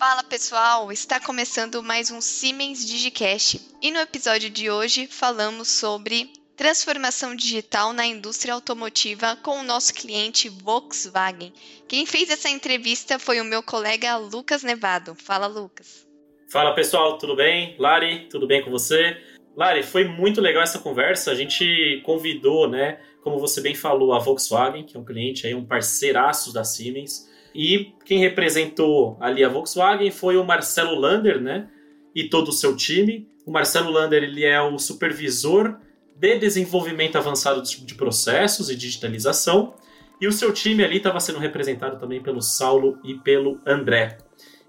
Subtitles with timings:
[0.00, 6.32] Fala pessoal, está começando mais um Siemens Digicast e no episódio de hoje falamos sobre
[6.56, 11.52] transformação digital na indústria automotiva com o nosso cliente Volkswagen.
[11.86, 15.14] Quem fez essa entrevista foi o meu colega Lucas Nevado.
[15.14, 16.08] Fala Lucas.
[16.50, 17.76] Fala pessoal, tudo bem?
[17.78, 19.18] Lari, tudo bem com você?
[19.54, 21.30] Lari, foi muito legal essa conversa.
[21.30, 25.54] A gente convidou, né, como você bem falou, a Volkswagen, que é um cliente aí,
[25.54, 31.68] um parceiraço da Siemens e quem representou ali a Volkswagen foi o Marcelo Lander, né?
[32.14, 33.28] E todo o seu time.
[33.46, 35.76] O Marcelo Lander ele é o supervisor
[36.16, 39.74] de desenvolvimento avançado de processos e digitalização.
[40.20, 44.18] E o seu time ali estava sendo representado também pelo Saulo e pelo André.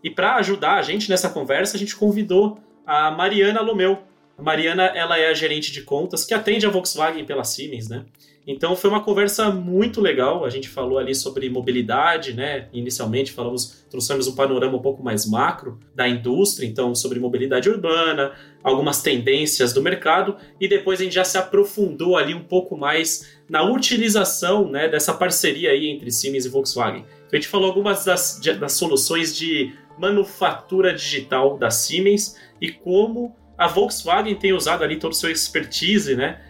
[0.03, 3.99] E para ajudar a gente nessa conversa, a gente convidou a Mariana Lomeu.
[4.41, 8.05] Mariana ela é a gerente de contas que atende a Volkswagen pela Siemens, né?
[8.45, 10.43] Então foi uma conversa muito legal.
[10.43, 12.67] A gente falou ali sobre mobilidade, né?
[12.73, 18.31] Inicialmente falamos, trouxemos um panorama um pouco mais macro da indústria, então sobre mobilidade urbana,
[18.63, 23.39] algumas tendências do mercado e depois a gente já se aprofundou ali um pouco mais
[23.47, 27.05] na utilização, né, dessa parceria aí entre Siemens e Volkswagen.
[27.27, 33.35] Então a gente falou algumas das, das soluções de manufatura digital da Siemens e como
[33.61, 36.41] a Volkswagen tem usado ali todo o seu expertise, né,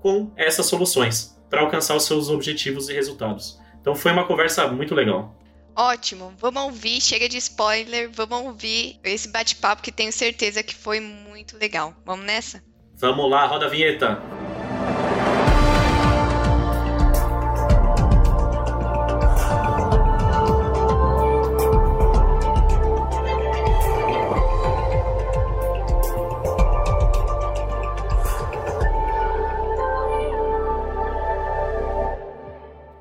[0.00, 3.58] com essas soluções para alcançar os seus objetivos e resultados.
[3.80, 5.36] Então foi uma conversa muito legal.
[5.74, 11.00] Ótimo, vamos ouvir, chega de spoiler, vamos ouvir esse bate-papo que tenho certeza que foi
[11.00, 11.92] muito legal.
[12.06, 12.62] Vamos nessa?
[12.94, 14.20] Vamos lá, roda a vinheta.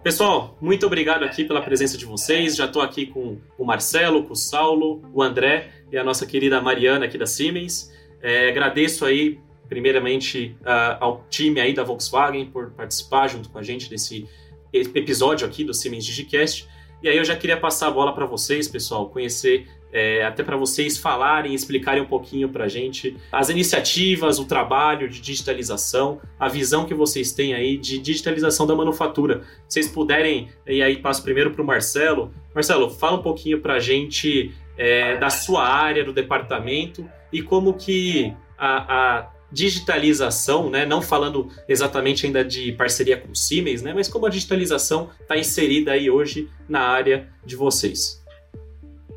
[0.10, 2.56] Pessoal, muito obrigado aqui pela presença de vocês.
[2.56, 6.60] Já estou aqui com o Marcelo, com o Saulo, o André e a nossa querida
[6.60, 7.94] Mariana aqui da Siemens.
[8.20, 13.62] É, agradeço aí, primeiramente, uh, ao time aí da Volkswagen por participar junto com a
[13.62, 14.28] gente desse
[14.74, 16.68] episódio aqui do Siemens Digicast.
[17.04, 20.56] E aí eu já queria passar a bola para vocês, pessoal, conhecer é, até para
[20.56, 26.48] vocês falarem, explicarem um pouquinho para a gente as iniciativas, o trabalho de digitalização, a
[26.48, 29.44] visão que vocês têm aí de digitalização da manufatura.
[29.68, 32.34] Vocês puderem, e aí passo primeiro para o Marcelo.
[32.54, 37.74] Marcelo, fala um pouquinho para a gente é, da sua área, do departamento e como
[37.74, 43.94] que a, a digitalização, né, não falando exatamente ainda de parceria com o Siemens, né,
[43.94, 48.19] mas como a digitalização está inserida aí hoje na área de vocês.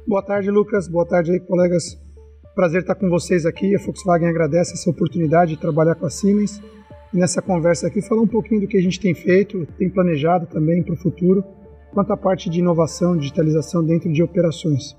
[0.06, 0.88] Boa tarde, Lucas.
[0.88, 1.96] Boa tarde aí, colegas.
[2.56, 3.74] Prazer estar com vocês aqui.
[3.76, 6.60] A Volkswagen agradece essa oportunidade de trabalhar com a Siemens
[7.14, 10.46] e nessa conversa aqui falar um pouquinho do que a gente tem feito, tem planejado
[10.46, 11.44] também para o futuro,
[11.94, 14.96] quanto à parte de inovação, digitalização dentro de operações.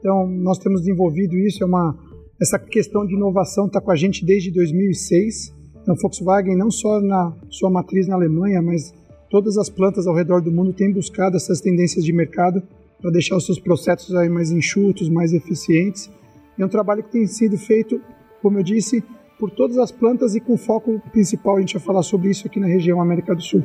[0.00, 1.96] Então, nós temos desenvolvido isso, é uma
[2.38, 5.54] essa questão de inovação está com a gente desde 2006.
[5.80, 8.92] Então, a Volkswagen não só na sua matriz na Alemanha, mas
[9.30, 12.62] todas as plantas ao redor do mundo têm buscado essas tendências de mercado
[13.00, 16.10] para deixar os seus processos aí mais enxutos, mais eficientes.
[16.58, 18.00] É um trabalho que tem sido feito,
[18.40, 19.02] como eu disse,
[19.38, 22.58] por todas as plantas e com foco principal, a gente vai falar sobre isso aqui
[22.58, 23.62] na região América do Sul.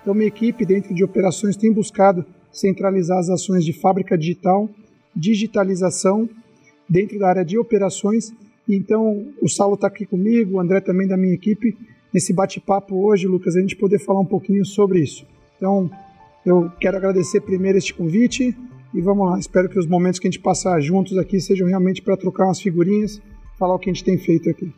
[0.00, 4.68] Então, minha equipe, dentro de operações, tem buscado centralizar as ações de fábrica digital,
[5.14, 6.28] digitalização,
[6.88, 8.32] dentro da área de operações.
[8.68, 11.76] Então, o Saulo está aqui comigo, o André também da minha equipe,
[12.12, 15.24] nesse bate-papo hoje, Lucas, a gente poder falar um pouquinho sobre isso.
[15.56, 15.88] Então,
[16.44, 18.56] eu quero agradecer primeiro este convite
[18.94, 19.38] e vamos lá.
[19.38, 22.60] Espero que os momentos que a gente passar juntos aqui sejam realmente para trocar umas
[22.60, 23.20] figurinhas,
[23.58, 24.72] falar o que a gente tem feito aqui.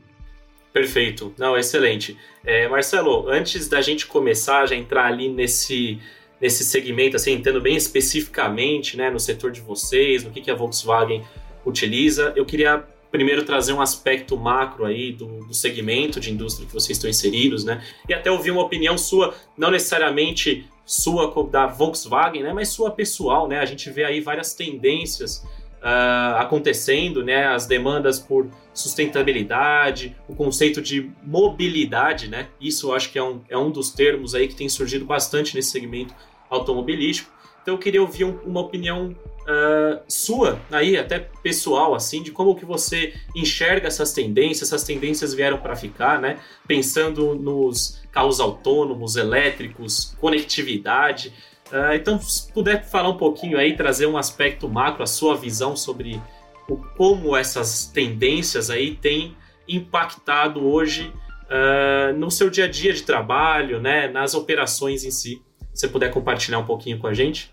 [0.73, 2.17] Perfeito, não, excelente.
[2.45, 6.01] É, Marcelo, antes da gente começar já entrar ali nesse
[6.41, 10.55] nesse segmento, assim, entrando bem especificamente, né, no setor de vocês, no que, que a
[10.55, 11.23] Volkswagen
[11.65, 16.75] utiliza, eu queria primeiro trazer um aspecto macro aí do, do, segmento de indústria que
[16.75, 17.83] vocês estão inseridos, né?
[18.09, 22.53] E até ouvir uma opinião sua, não necessariamente sua da Volkswagen, né?
[22.53, 23.59] Mas sua pessoal, né?
[23.59, 25.45] A gente vê aí várias tendências
[25.85, 27.47] uh, acontecendo, né?
[27.47, 32.49] As demandas por sustentabilidade, o conceito de mobilidade, né?
[32.61, 35.55] Isso eu acho que é um, é um dos termos aí que tem surgido bastante
[35.55, 36.15] nesse segmento
[36.51, 37.31] automobilístico.
[37.63, 42.55] Então eu queria ouvir um, uma opinião uh, sua, aí até pessoal, assim, de como
[42.55, 44.69] que você enxerga essas tendências.
[44.69, 46.39] Essas tendências vieram para ficar, né?
[46.67, 51.33] Pensando nos carros autônomos, elétricos, conectividade.
[51.71, 55.77] Uh, então, se puder falar um pouquinho aí, trazer um aspecto macro, a sua visão
[55.77, 56.21] sobre
[56.69, 59.37] o, como essas tendências aí têm
[59.69, 61.13] impactado hoje
[61.45, 65.43] uh, no seu dia a dia de trabalho, né, nas operações em si.
[65.73, 67.53] Se você puder compartilhar um pouquinho com a gente.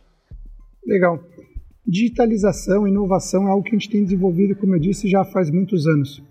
[0.85, 1.23] Legal.
[1.87, 5.87] Digitalização, inovação é algo que a gente tem desenvolvido, como eu disse, já faz muitos
[5.87, 6.23] anos.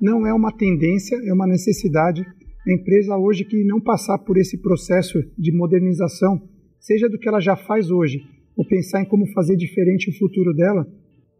[0.00, 2.24] Não é uma tendência, é uma necessidade.
[2.66, 6.40] A empresa hoje que não passar por esse processo de modernização,
[6.78, 8.20] seja do que ela já faz hoje,
[8.56, 10.86] ou pensar em como fazer diferente o futuro dela,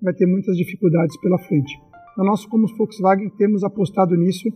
[0.00, 1.72] vai ter muitas dificuldades pela frente.
[2.16, 4.48] Nós, como Volkswagen, temos apostado nisso.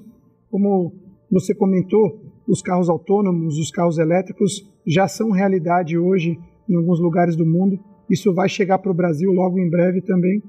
[0.50, 0.92] Como
[1.30, 6.38] você comentou, os carros autônomos, os carros elétricos já são realidade hoje
[6.68, 7.78] em alguns lugares do mundo.
[8.08, 10.42] Isso vai chegar para o Brasil logo em breve também.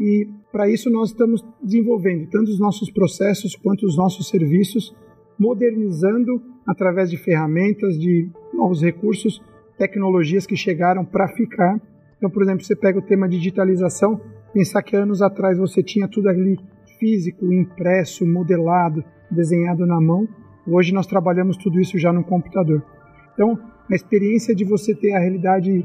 [0.00, 4.94] E para isso nós estamos desenvolvendo tanto os nossos processos quanto os nossos serviços,
[5.38, 9.42] modernizando através de ferramentas, de novos recursos,
[9.78, 11.80] tecnologias que chegaram para ficar.
[12.16, 14.20] Então, por exemplo, você pega o tema digitalização,
[14.52, 16.58] pensar que anos atrás você tinha tudo ali
[16.98, 20.26] físico, impresso, modelado, desenhado na mão.
[20.66, 22.82] Hoje nós trabalhamos tudo isso já no computador.
[23.34, 23.58] Então,
[23.90, 25.84] a experiência de você ter a realidade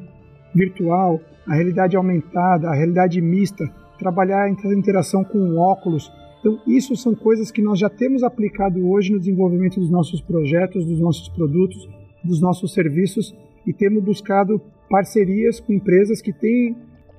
[0.53, 3.65] virtual, a realidade aumentada, a realidade mista,
[3.97, 6.11] trabalhar a interação com óculos.
[6.39, 10.85] Então, isso são coisas que nós já temos aplicado hoje no desenvolvimento dos nossos projetos,
[10.85, 11.87] dos nossos produtos,
[12.23, 13.35] dos nossos serviços
[13.65, 16.75] e temos buscado parcerias com empresas que têm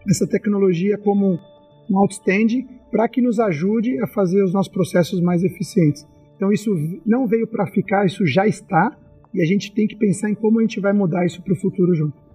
[0.09, 1.39] essa tecnologia como
[1.89, 6.07] um outstanding para que nos ajude a fazer os nossos processos mais eficientes.
[6.37, 6.75] Então, isso
[7.05, 8.97] não veio para ficar, isso já está
[9.33, 11.57] e a gente tem que pensar em como a gente vai mudar isso para o
[11.57, 12.30] futuro junto.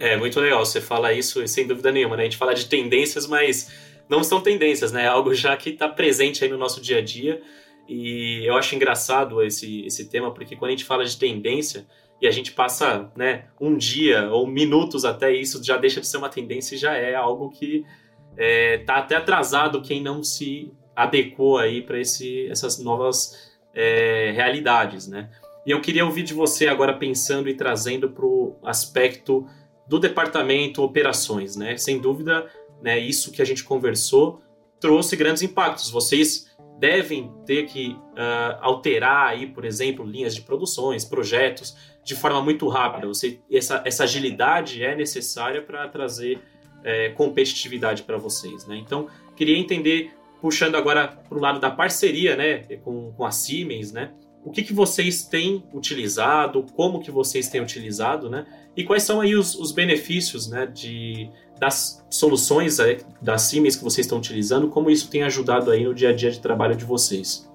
[0.00, 0.64] É, muito legal.
[0.64, 2.22] Você fala isso sem dúvida nenhuma, né?
[2.22, 3.70] A gente fala de tendências, mas
[4.08, 5.04] não são tendências, né?
[5.04, 7.42] É algo já que está presente aí no nosso dia a dia.
[7.86, 11.86] E eu acho engraçado esse, esse tema, porque quando a gente fala de tendência
[12.20, 16.16] e a gente passa né, um dia ou minutos até isso, já deixa de ser
[16.16, 17.84] uma tendência e já é algo que
[18.30, 25.06] está é, tá até atrasado quem não se adequou aí para essas novas é, realidades,
[25.06, 25.30] né?
[25.66, 29.46] E eu queria ouvir de você agora pensando e trazendo para o aspecto
[29.90, 31.76] do departamento operações, né?
[31.76, 32.48] Sem dúvida,
[32.80, 34.40] né, isso que a gente conversou
[34.78, 35.90] trouxe grandes impactos.
[35.90, 36.48] Vocês
[36.78, 42.68] devem ter que uh, alterar aí, por exemplo, linhas de produções, projetos de forma muito
[42.68, 43.08] rápida.
[43.08, 46.40] Você, essa, essa agilidade é necessária para trazer
[46.84, 48.76] é, competitividade para vocês, né?
[48.76, 53.92] Então, queria entender, puxando agora para o lado da parceria, né, com, com a Siemens,
[53.92, 54.12] né?
[54.44, 58.46] O que, que vocês têm utilizado, como que vocês têm utilizado, né?
[58.76, 62.78] E quais são aí os, os benefícios né, de, das soluções
[63.20, 66.30] das Siemens que vocês estão utilizando, como isso tem ajudado aí no dia a dia
[66.30, 67.50] de trabalho de vocês?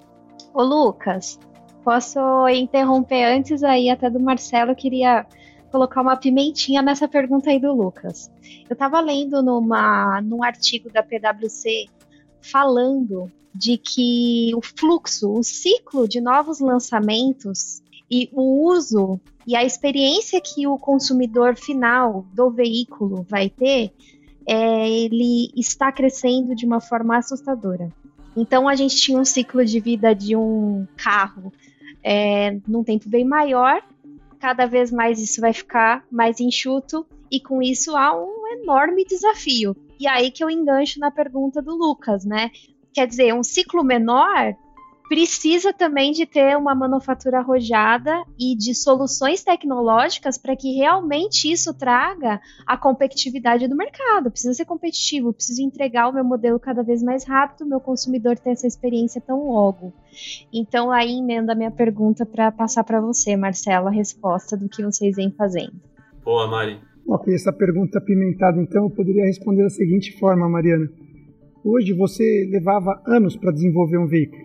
[0.54, 1.40] Ô Lucas,
[1.84, 5.26] posso interromper antes aí até do Marcelo, eu queria
[5.72, 8.32] colocar uma pimentinha nessa pergunta aí do Lucas.
[8.70, 11.88] Eu estava lendo numa, num artigo da PwC
[12.52, 17.82] falando de que o fluxo, o ciclo de novos lançamentos
[18.12, 23.92] e o uso e a experiência que o consumidor final do veículo vai ter,
[24.48, 27.90] é, ele está crescendo de uma forma assustadora.
[28.36, 31.54] Então a gente tinha um ciclo de vida de um carro
[32.04, 33.82] é, num tempo bem maior,
[34.40, 39.76] cada vez mais isso vai ficar mais enxuto e com isso há um enorme desafio.
[40.00, 42.52] E aí que eu engancho na pergunta do Lucas, né?
[42.94, 44.56] Quer dizer, um ciclo menor
[45.08, 51.74] precisa também de ter uma manufatura arrojada e de soluções tecnológicas para que realmente isso
[51.74, 54.32] traga a competitividade do mercado.
[54.32, 58.52] Precisa ser competitivo, preciso entregar o meu modelo cada vez mais rápido, meu consumidor ter
[58.52, 59.94] essa experiência tão logo.
[60.52, 64.84] Então aí emenda a minha pergunta para passar para você, Marcelo, a resposta do que
[64.84, 65.74] vocês vêm fazendo.
[66.24, 66.80] Boa, Mari.
[67.08, 70.90] Ok, essa pergunta apimentada, então, eu poderia responder da seguinte forma, Mariana.
[71.64, 74.45] Hoje você levava anos para desenvolver um veículo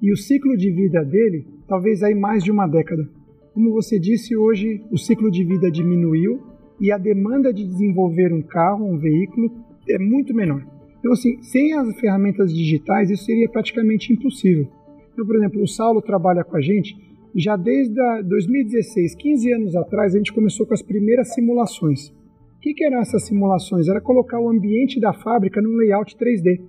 [0.00, 3.08] e o ciclo de vida dele talvez aí mais de uma década.
[3.52, 6.40] Como você disse, hoje o ciclo de vida diminuiu
[6.80, 9.50] e a demanda de desenvolver um carro, um veículo,
[9.88, 10.64] é muito menor.
[10.98, 14.68] Então, assim, sem as ferramentas digitais, isso seria praticamente impossível.
[15.12, 16.96] Então, por exemplo, o Saulo trabalha com a gente
[17.34, 22.08] já desde 2016, 15 anos atrás, a gente começou com as primeiras simulações.
[22.08, 23.88] O que, que eram essas simulações?
[23.88, 26.60] Era colocar o ambiente da fábrica num layout 3D,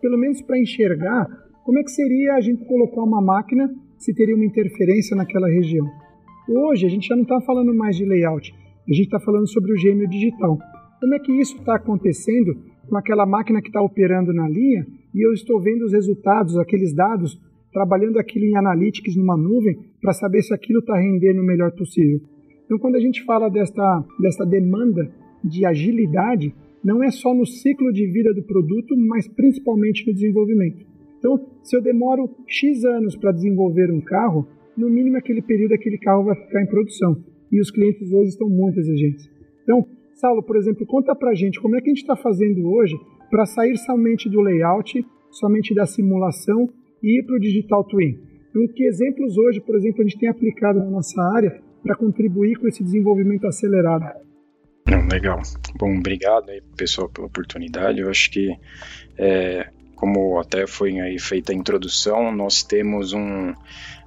[0.00, 1.28] pelo menos para enxergar
[1.66, 3.68] como é que seria a gente colocar uma máquina
[3.98, 5.84] se teria uma interferência naquela região?
[6.48, 8.54] Hoje a gente já não está falando mais de layout,
[8.88, 10.56] a gente está falando sobre o gêmeo digital.
[11.00, 12.54] Como é que isso está acontecendo
[12.88, 16.94] com aquela máquina que está operando na linha e eu estou vendo os resultados, aqueles
[16.94, 17.36] dados,
[17.72, 22.20] trabalhando aquilo em analytics numa nuvem para saber se aquilo está rendendo o melhor possível.
[22.64, 26.54] Então, quando a gente fala desta, desta demanda de agilidade,
[26.84, 30.95] não é só no ciclo de vida do produto, mas principalmente no desenvolvimento.
[31.26, 35.98] Então, se eu demoro X anos para desenvolver um carro, no mínimo aquele período aquele
[35.98, 37.16] carro vai ficar em produção.
[37.50, 39.28] E os clientes hoje estão muito exigentes.
[39.64, 42.94] Então, Saulo, por exemplo, conta pra gente como é que a gente está fazendo hoje
[43.28, 46.68] para sair somente do layout, somente da simulação
[47.02, 48.20] e ir para o Digital Twin.
[48.50, 52.56] Então, que exemplos hoje, por exemplo, a gente tem aplicado na nossa área para contribuir
[52.56, 54.04] com esse desenvolvimento acelerado?
[55.10, 55.40] Legal.
[55.76, 58.00] Bom, obrigado aí, pessoal, pela oportunidade.
[58.00, 58.48] Eu acho que,
[59.18, 59.68] é,
[60.06, 63.52] como até foi aí feita a introdução, nós temos um,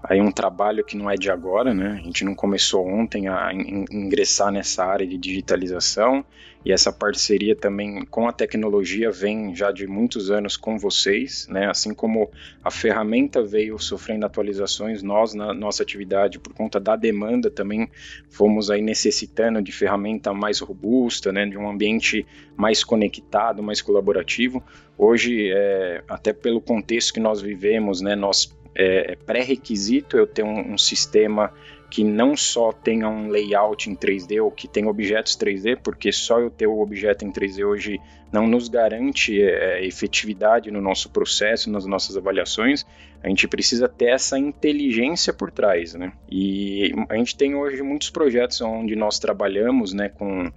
[0.04, 2.00] aí um trabalho que não é de agora, né?
[2.02, 6.26] A gente não começou ontem a in ingressar nessa área de digitalização
[6.64, 11.70] e essa parceria também com a tecnologia vem já de muitos anos com vocês, né?
[11.70, 12.30] Assim como
[12.64, 17.90] a ferramenta veio sofrendo atualizações, nós na nossa atividade por conta da demanda também
[18.30, 21.46] fomos aí necessitando de ferramenta mais robusta, né?
[21.46, 22.26] De um ambiente
[22.58, 24.62] mais conectado, mais colaborativo.
[24.98, 28.18] Hoje, é, até pelo contexto que nós vivemos, né?
[28.18, 31.52] Nós é, é pré-requisito eu ter um, um, sistema
[31.92, 36.40] que não só tenha um layout em 3D ou que tenha objetos 3D, porque só
[36.40, 38.00] eu ter o objeto em 3D hoje
[38.32, 42.86] não nos garante é, efetividade no nosso processo, nas nossas avaliações.
[43.22, 46.14] A gente precisa ter essa inteligência por trás, né?
[46.32, 50.50] E a gente tem hoje muitos projetos onde nós trabalhamos, né, com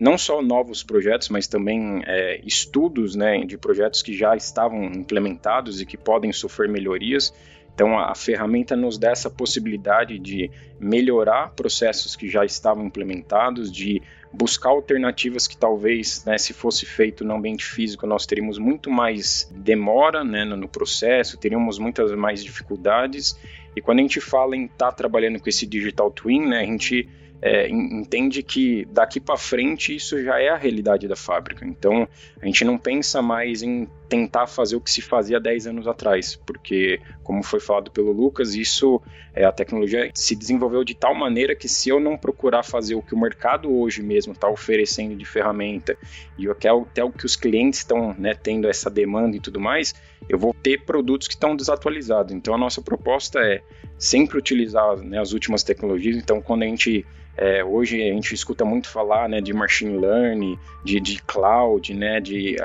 [0.00, 5.82] não só novos projetos, mas também é, estudos né, de projetos que já estavam implementados
[5.82, 7.34] e que podem sofrer melhorias.
[7.74, 14.02] Então, a, ferramenta nos dá essa possibilidade de melhorar processos que já estavam implementados, de
[14.32, 19.50] buscar alternativas que talvez, né, se fosse feito no ambiente físico, nós teríamos muito mais
[19.54, 23.38] demora né, no, no processo, teríamos muitas mais dificuldades.
[23.74, 26.66] E quando a gente fala em estar tá trabalhando com esse digital twin, né, a
[26.66, 27.08] gente
[27.42, 31.64] é, entende que daqui para frente isso já é a realidade da fábrica.
[31.64, 32.06] Então
[32.40, 36.36] a gente não pensa mais em tentar fazer o que se fazia 10 anos atrás,
[36.44, 39.00] porque, como foi falado pelo Lucas, isso
[39.32, 43.02] é, a tecnologia se desenvolveu de tal maneira que se eu não procurar fazer o
[43.02, 45.96] que o mercado hoje mesmo está oferecendo de ferramenta
[46.36, 49.94] e até, até o que os clientes estão né, tendo essa demanda e tudo mais,
[50.28, 52.32] eu vou ter produtos que estão desatualizados.
[52.34, 53.62] Então a nossa proposta é
[53.96, 56.16] sempre utilizar né, as últimas tecnologias.
[56.16, 57.06] Então quando a gente
[57.36, 62.20] é, hoje a gente escuta muito falar né, de machine learning, de, de cloud, né,
[62.20, 62.56] de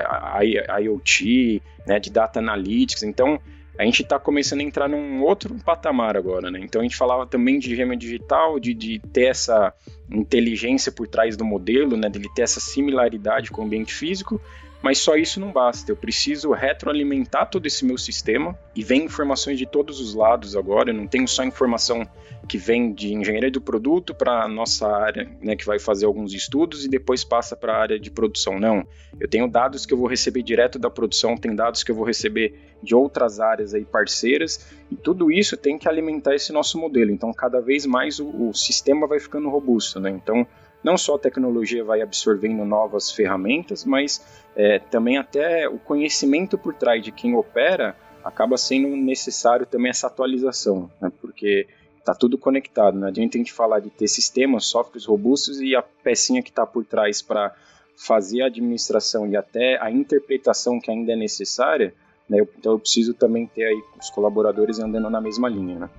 [0.81, 3.03] IoT, né, de data analytics.
[3.03, 3.39] Então,
[3.77, 6.59] a gente está começando a entrar num outro patamar agora, né?
[6.63, 9.73] Então a gente falava também de gêmea digital, de, de ter essa
[10.09, 12.09] inteligência por trás do modelo, né?
[12.09, 14.39] De ele ter essa similaridade com o ambiente físico,
[14.85, 15.91] mas só isso não basta.
[15.91, 20.91] Eu preciso retroalimentar todo esse meu sistema e vem informações de todos os lados agora.
[20.91, 22.07] Eu não tenho só informação
[22.47, 26.35] que vem de engenharia do produto para a nossa área, né, que vai fazer alguns
[26.35, 28.59] estudos e depois passa para a área de produção.
[28.59, 28.87] Não.
[29.19, 32.05] Eu tenho dados que eu vou receber direto da produção, tem dados que eu vou
[32.05, 37.09] receber de outras áreas aí parceiras e tudo isso tem que alimentar esse nosso modelo.
[37.09, 40.11] Então, cada vez mais o, o sistema vai ficando robusto, né?
[40.11, 40.45] Então,
[40.83, 46.73] não só a tecnologia vai absorvendo novas ferramentas, mas é, também até o conhecimento por
[46.73, 51.11] trás de quem opera acaba sendo necessário também essa atualização, né?
[51.21, 51.67] porque
[51.99, 52.97] está tudo conectado.
[52.97, 56.65] Não adianta a gente falar de ter sistemas, softwares robustos e a pecinha que está
[56.65, 57.53] por trás para
[57.97, 61.93] fazer a administração e até a interpretação que ainda é necessária,
[62.29, 62.39] né?
[62.57, 65.79] então eu preciso também ter aí os colaboradores andando na mesma linha.
[65.79, 65.89] Né?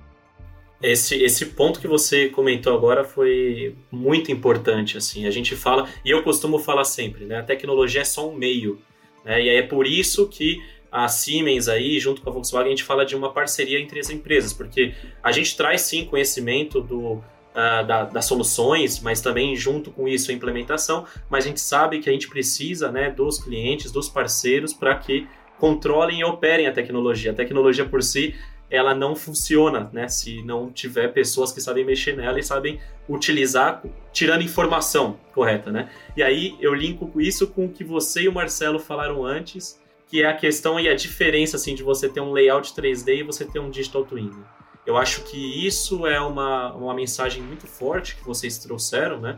[0.81, 6.11] Esse, esse ponto que você comentou agora foi muito importante, assim, a gente fala, e
[6.11, 8.79] eu costumo falar sempre, né, a tecnologia é só um meio,
[9.25, 12.83] né, e é por isso que a Siemens aí, junto com a Volkswagen, a gente
[12.83, 17.85] fala de uma parceria entre as empresas, porque a gente traz sim conhecimento do, uh,
[17.85, 22.09] da, das soluções, mas também junto com isso a implementação, mas a gente sabe que
[22.09, 25.27] a gente precisa né, dos clientes, dos parceiros, para que
[25.59, 27.31] controlem e operem a tecnologia.
[27.31, 28.35] A tecnologia por si
[28.69, 30.07] ela não funciona, né?
[30.07, 33.81] Se não tiver pessoas que sabem mexer nela e sabem utilizar,
[34.11, 35.89] tirando informação correta, né?
[36.15, 40.21] E aí eu linko isso com o que você e o Marcelo falaram antes, que
[40.21, 43.45] é a questão e a diferença assim de você ter um layout 3D e você
[43.45, 44.31] ter um digital twin.
[44.85, 49.37] Eu acho que isso é uma, uma mensagem muito forte que vocês trouxeram, né?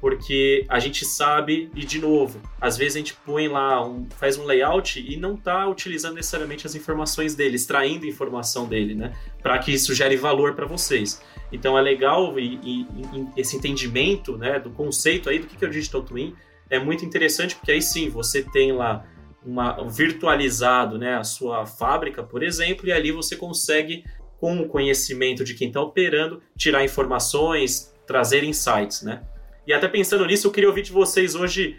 [0.00, 4.38] Porque a gente sabe, e de novo, às vezes a gente põe lá, um, faz
[4.38, 9.12] um layout e não está utilizando necessariamente as informações dele, extraindo informação dele, né?
[9.42, 11.22] Para que isso gere valor para vocês.
[11.52, 15.68] Então é legal e, e, e, esse entendimento né, do conceito aí do que é
[15.68, 16.34] o Digital Twin
[16.70, 19.04] é muito interessante, porque aí sim você tem lá
[19.44, 24.04] uma, virtualizado né, a sua fábrica, por exemplo, e ali você consegue,
[24.38, 29.22] com o conhecimento de quem está operando, tirar informações, trazer insights, né?
[29.70, 31.76] E até pensando nisso, eu queria ouvir de vocês hoje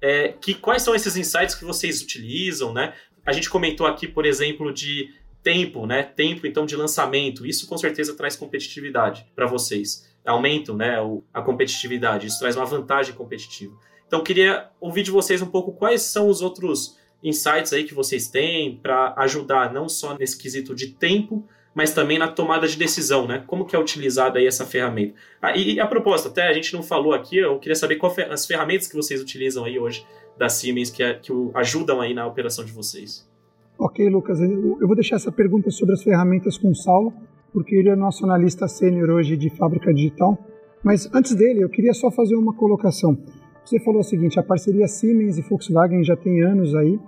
[0.00, 2.94] é, que, quais são esses insights que vocês utilizam, né?
[3.22, 5.10] A gente comentou aqui, por exemplo, de
[5.42, 6.02] tempo, né?
[6.04, 7.44] Tempo, então, de lançamento.
[7.44, 10.10] Isso com certeza traz competitividade para vocês.
[10.24, 10.96] Aumentam, né?
[11.34, 12.28] A competitividade.
[12.28, 13.78] Isso traz uma vantagem competitiva.
[14.06, 18.26] Então, queria ouvir de vocês um pouco quais são os outros insights aí que vocês
[18.26, 23.26] têm para ajudar não só nesse quesito de tempo, mas também na tomada de decisão,
[23.26, 23.42] né?
[23.46, 25.14] Como que é utilizada aí essa ferramenta?
[25.42, 28.46] Ah, e, a proposta, até a gente não falou aqui, eu queria saber quais as
[28.46, 30.06] ferramentas que vocês utilizam aí hoje
[30.38, 33.28] da Siemens que, é, que ajudam aí na operação de vocês.
[33.76, 37.12] Ok, Lucas, eu vou deixar essa pergunta sobre as ferramentas com o Saulo,
[37.52, 40.38] porque ele é nosso analista sênior hoje de fábrica digital.
[40.82, 43.18] Mas antes dele, eu queria só fazer uma colocação.
[43.64, 47.00] Você falou o seguinte, a parceria Siemens e Volkswagen já tem anos aí,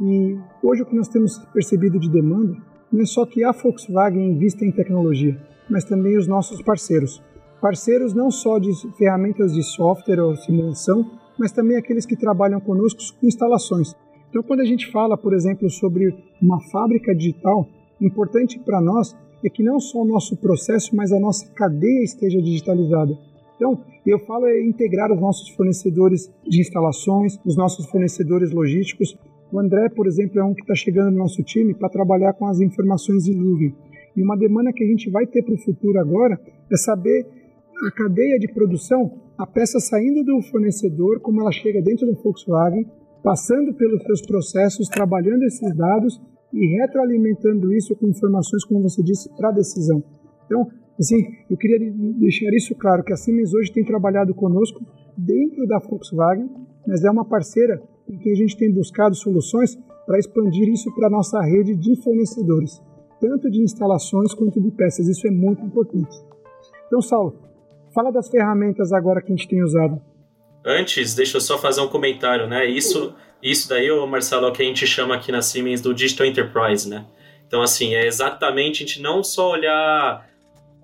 [0.00, 2.56] e hoje o que nós temos percebido de demanda
[2.92, 5.36] não é só que a Volkswagen invista em tecnologia,
[5.68, 7.22] mas também os nossos parceiros.
[7.60, 13.00] Parceiros não só de ferramentas de software ou simulação, mas também aqueles que trabalham conosco
[13.18, 13.94] com instalações.
[14.28, 17.66] Então, quando a gente fala, por exemplo, sobre uma fábrica digital,
[18.00, 22.40] importante para nós é que não só o nosso processo, mas a nossa cadeia esteja
[22.40, 23.16] digitalizada.
[23.56, 29.16] Então, eu falo é integrar os nossos fornecedores de instalações, os nossos fornecedores logísticos,
[29.52, 32.46] o André, por exemplo, é um que está chegando no nosso time para trabalhar com
[32.46, 33.74] as informações de nuvem.
[34.16, 36.40] E uma demanda que a gente vai ter para o futuro agora
[36.70, 37.26] é saber
[37.86, 42.86] a cadeia de produção, a peça saindo do fornecedor, como ela chega dentro do Volkswagen,
[43.22, 46.20] passando pelos seus processos, trabalhando esses dados
[46.52, 50.02] e retroalimentando isso com informações, como você disse, para a decisão.
[50.46, 50.66] Então,
[50.98, 51.16] assim,
[51.50, 51.78] eu queria
[52.18, 54.80] deixar isso claro, que a Siemens hoje tem trabalhado conosco
[55.16, 56.48] dentro da Volkswagen,
[56.86, 61.06] mas é uma parceira em que a gente tem buscado soluções para expandir isso para
[61.06, 62.80] a nossa rede de fornecedores,
[63.20, 65.08] tanto de instalações quanto de peças.
[65.08, 66.16] Isso é muito importante.
[66.86, 67.38] Então, Saulo,
[67.94, 70.00] fala das ferramentas agora que a gente tem usado.
[70.64, 72.66] Antes, deixa eu só fazer um comentário, né?
[72.66, 76.26] Isso, isso daí, Marcelo, é o que a gente chama aqui na Siemens do Digital
[76.26, 77.06] Enterprise, né?
[77.46, 80.28] Então, assim, é exatamente a gente não só olhar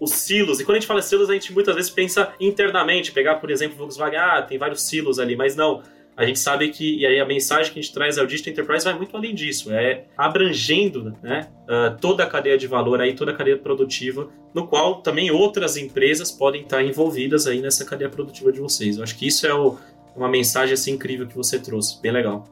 [0.00, 3.36] os silos, e quando a gente fala silos, a gente muitas vezes pensa internamente, pegar,
[3.36, 5.82] por exemplo, Volkswagen, ah, tem vários silos ali, mas não
[6.18, 8.84] a gente sabe que, e aí a mensagem que a gente traz ao Digital Enterprise
[8.84, 13.30] vai muito além disso, é abrangendo né, uh, toda a cadeia de valor, aí, toda
[13.30, 18.50] a cadeia produtiva, no qual também outras empresas podem estar envolvidas aí nessa cadeia produtiva
[18.50, 18.96] de vocês.
[18.96, 19.76] Eu acho que isso é o,
[20.16, 22.42] uma mensagem assim, incrível que você trouxe, bem legal.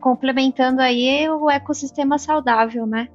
[0.00, 3.08] Complementando aí o ecossistema saudável, né?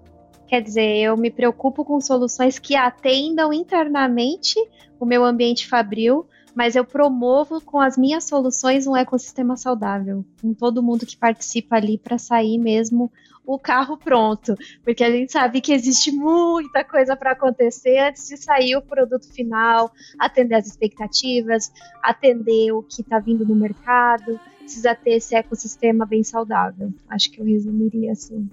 [0.47, 4.55] Quer dizer, eu me preocupo com soluções que atendam internamente
[4.99, 10.53] o meu ambiente fabril, mas eu promovo com as minhas soluções um ecossistema saudável, com
[10.53, 13.11] todo mundo que participa ali para sair mesmo
[13.45, 18.37] o carro pronto, porque a gente sabe que existe muita coisa para acontecer antes de
[18.37, 24.95] sair o produto final, atender as expectativas, atender o que está vindo no mercado, precisa
[24.95, 26.93] ter esse ecossistema bem saudável.
[27.09, 28.49] Acho que eu resumiria assim.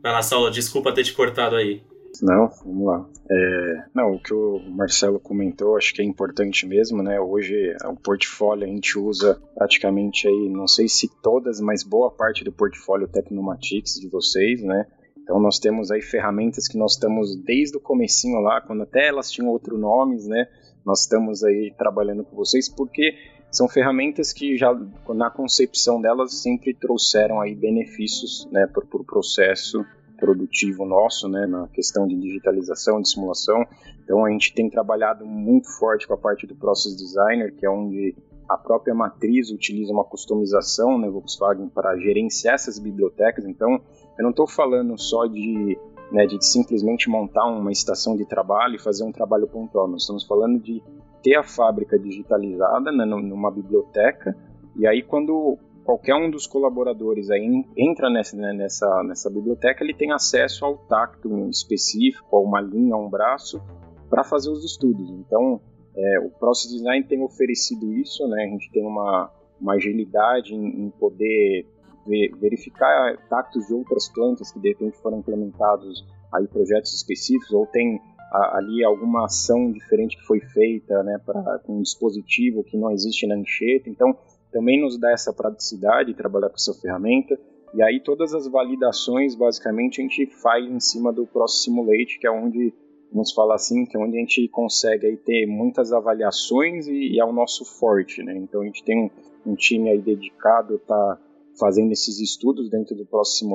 [0.00, 1.82] Vai lá, Saulo, desculpa ter te cortado aí.
[2.22, 3.08] Não, vamos lá.
[3.30, 7.20] É, não, o que o Marcelo comentou, acho que é importante mesmo, né?
[7.20, 12.42] Hoje o portfólio a gente usa praticamente aí, não sei se todas, mas boa parte
[12.44, 14.86] do portfólio Tecnomatics de vocês, né?
[15.16, 19.30] Então nós temos aí ferramentas que nós estamos desde o comecinho lá, quando até elas
[19.30, 20.48] tinham outros nomes, né?
[20.84, 23.14] Nós estamos aí trabalhando com vocês porque
[23.50, 24.72] são ferramentas que já
[25.08, 29.84] na concepção delas sempre trouxeram aí benefícios, né, para o pro processo
[30.20, 33.64] produtivo nosso, né, na questão de digitalização, de simulação.
[34.04, 37.70] Então a gente tem trabalhado muito forte com a parte do Process Designer, que é
[37.70, 38.14] onde
[38.48, 43.44] a própria matriz utiliza uma customização, né, Volkswagen, para gerenciar essas bibliotecas.
[43.46, 43.80] Então
[44.18, 45.78] eu não estou falando só de,
[46.12, 49.88] né, de simplesmente montar uma estação de trabalho e fazer um trabalho pontual.
[49.88, 50.82] Nós estamos falando de
[51.22, 54.36] ter a fábrica digitalizada né, numa biblioteca
[54.76, 59.94] e aí quando qualquer um dos colaboradores aí entra nessa, né, nessa, nessa biblioteca, ele
[59.94, 63.60] tem acesso ao tacto específico, a uma linha, a um braço,
[64.08, 65.08] para fazer os estudos.
[65.10, 65.60] Então,
[65.96, 68.44] é, o Process Design tem oferecido isso, né?
[68.44, 71.66] A gente tem uma, uma agilidade em, em poder
[72.06, 77.66] ver, verificar tactos de outras plantas que de repente foram implementados aí projetos específicos ou
[77.66, 78.00] tem
[78.32, 82.90] a, ali alguma ação diferente que foi feita, né, para com um dispositivo que não
[82.90, 83.88] existe na Anchieta.
[83.88, 84.16] Então,
[84.50, 87.38] também nos dá essa praticidade de trabalhar com essa ferramenta.
[87.72, 92.26] E aí todas as validações, basicamente, a gente faz em cima do Process Simulate, que
[92.26, 92.74] é onde,
[93.12, 97.20] vamos falar assim, que é onde a gente consegue aí ter muitas avaliações e, e
[97.20, 98.36] é o nosso forte, né?
[98.36, 101.18] Então a gente tem um, um time aí dedicado, tá
[101.58, 103.48] fazendo esses estudos dentro do Process.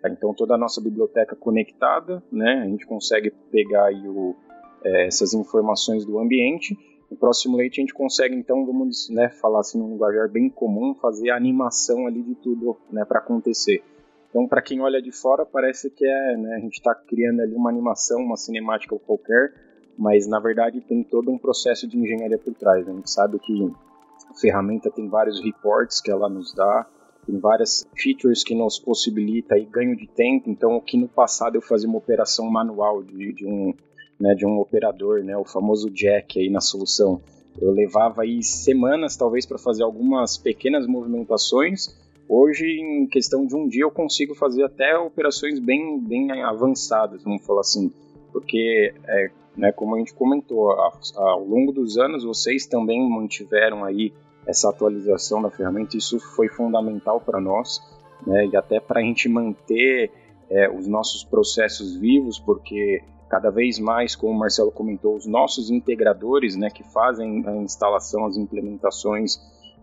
[0.00, 0.08] Tá?
[0.08, 2.62] Então toda a nossa biblioteca conectada, né?
[2.64, 4.34] A gente consegue pegar aí o,
[4.82, 6.76] é, essas informações do ambiente
[7.10, 10.94] no próximo leite a gente consegue, então, vamos né, falar assim num linguajar bem comum,
[10.94, 13.82] fazer a animação ali de tudo né, para acontecer.
[14.28, 17.54] Então, para quem olha de fora, parece que é, né, a gente está criando ali
[17.54, 19.52] uma animação, uma cinemática qualquer,
[19.98, 22.86] mas na verdade tem todo um processo de engenharia por trás.
[22.86, 22.92] Né?
[22.92, 23.72] A gente sabe que
[24.40, 26.86] ferramenta tem vários reports que ela nos dá,
[27.26, 30.48] tem várias features que nos possibilita aí ganho de tempo.
[30.48, 33.74] Então, o que no passado eu fazia uma operação manual de, de um
[34.20, 37.20] né, de um operador, né, o famoso jack aí na solução,
[37.60, 41.98] eu levava aí semanas talvez para fazer algumas pequenas movimentações.
[42.28, 47.44] Hoje, em questão de um dia, eu consigo fazer até operações bem, bem avançadas, vamos
[47.44, 47.92] falar assim,
[48.32, 54.12] porque é, né, como a gente comentou, ao longo dos anos vocês também mantiveram aí
[54.46, 57.80] essa atualização da ferramenta, isso foi fundamental para nós,
[58.26, 60.10] né, e até para a gente manter
[60.48, 65.70] é, os nossos processos vivos, porque cada vez mais, como o Marcelo comentou, os nossos
[65.70, 69.38] integradores, né, que fazem a instalação, as implementações,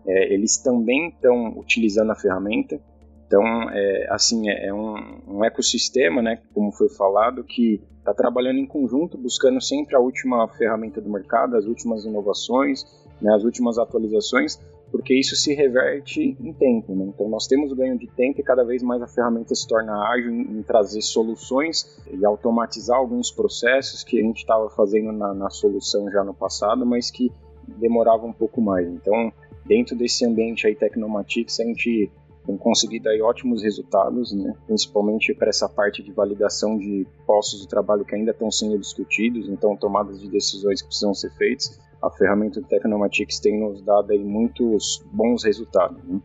[0.06, 2.78] é, eles também estão utilizando a ferramenta.
[3.26, 8.58] Então, é, assim, é, é um, um, ecossistema, né, como foi falado, que está trabalhando
[8.58, 12.84] em conjunto, buscando sempre a última ferramenta do mercado, as últimas inovações,
[13.20, 14.58] né, as últimas atualizações,
[14.90, 16.94] porque isso se reverte em tempo.
[16.94, 17.06] Né?
[17.08, 20.30] Então, nós temos ganho de tempo e cada vez mais a ferramenta se torna ágil
[20.30, 25.50] em, em trazer soluções e automatizar alguns processos que a gente estava fazendo na, na
[25.50, 27.30] solução já no passado, mas que
[27.66, 28.88] demorava um pouco mais.
[28.88, 29.32] Então,
[29.66, 32.10] dentro desse ambiente aí Tecnomatics, a gente
[32.48, 34.54] tem conseguido aí ótimos resultados, né?
[34.66, 39.50] principalmente para essa parte de validação de postos de trabalho que ainda estão sendo discutidos,
[39.50, 41.78] então tomadas de decisões que precisam ser feitas.
[42.02, 46.02] A ferramenta do tem nos dado aí muitos bons resultados.
[46.04, 46.20] Né?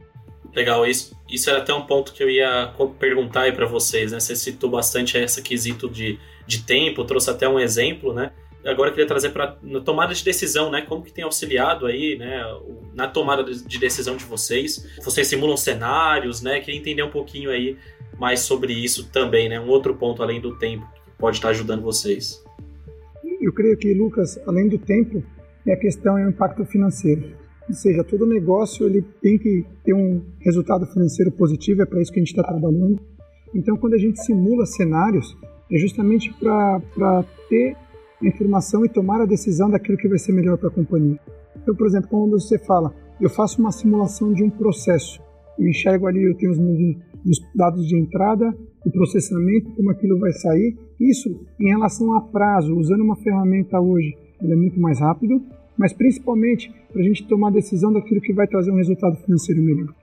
[0.55, 4.19] Legal, isso, isso era até um ponto que eu ia perguntar aí para vocês, né?
[4.19, 8.31] Você citou bastante esse quesito de, de tempo, trouxe até um exemplo, né?
[8.65, 10.81] Agora eu queria trazer para tomada de decisão, né?
[10.81, 12.41] Como que tem auxiliado aí, né?
[12.93, 14.87] Na tomada de decisão de vocês.
[15.03, 16.59] Vocês simulam cenários, né?
[16.59, 17.77] Queria entender um pouquinho aí
[18.17, 19.59] mais sobre isso também, né?
[19.59, 22.43] Um outro ponto além do tempo que pode estar ajudando vocês.
[23.41, 25.23] Eu creio que, Lucas, além do tempo,
[25.67, 27.35] a questão é o impacto financeiro.
[27.67, 32.11] Ou seja, todo negócio ele tem que ter um resultado financeiro positivo, é para isso
[32.11, 32.99] que a gente está trabalhando.
[33.53, 35.37] Então, quando a gente simula cenários,
[35.71, 37.75] é justamente para ter
[38.27, 41.19] informação e tomar a decisão daquilo que vai ser melhor para a companhia.
[41.61, 45.21] Então, por exemplo, quando você fala, eu faço uma simulação de um processo,
[45.57, 48.53] eu enxergo ali, eu tenho os dados de entrada,
[48.85, 50.77] o processamento, como aquilo vai sair.
[50.99, 55.41] Isso, em relação a prazo, usando uma ferramenta hoje, ele é muito mais rápido,
[55.77, 59.61] mas principalmente para a gente tomar a decisão daquilo que vai trazer um resultado financeiro
[59.61, 59.93] melhor.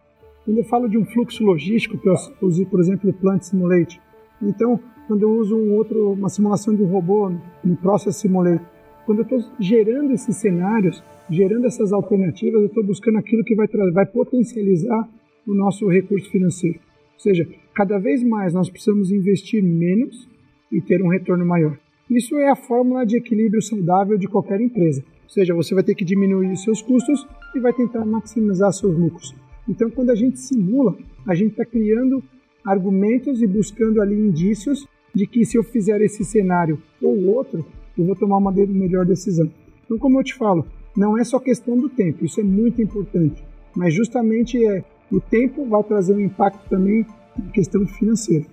[0.45, 4.01] Quando eu falo de um fluxo logístico, que eu uso, por exemplo, o Plant Simulate,
[4.43, 7.33] então quando eu uso um outro, uma simulação de robô
[7.65, 8.65] no Process Simulator,
[9.05, 13.67] quando eu estou gerando esses cenários, gerando essas alternativas, eu estou buscando aquilo que vai,
[13.93, 15.09] vai potencializar
[15.45, 16.79] o nosso recurso financeiro.
[17.15, 17.45] Ou seja,
[17.75, 20.29] cada vez mais nós precisamos investir menos
[20.71, 21.77] e ter um retorno maior.
[22.09, 25.03] Isso é a fórmula de equilíbrio saudável de qualquer empresa.
[25.25, 28.97] Ou seja, você vai ter que diminuir os seus custos e vai tentar maximizar seus
[28.97, 29.35] lucros.
[29.69, 30.97] Então, quando a gente simula,
[31.27, 32.23] a gente está criando
[32.65, 37.65] argumentos e buscando ali indícios de que se eu fizer esse cenário ou outro,
[37.97, 39.51] eu vou tomar uma melhor decisão.
[39.85, 43.45] Então, como eu te falo, não é só questão do tempo, isso é muito importante,
[43.75, 47.05] mas justamente é o tempo vai trazer um impacto também
[47.39, 48.47] em questão financeira.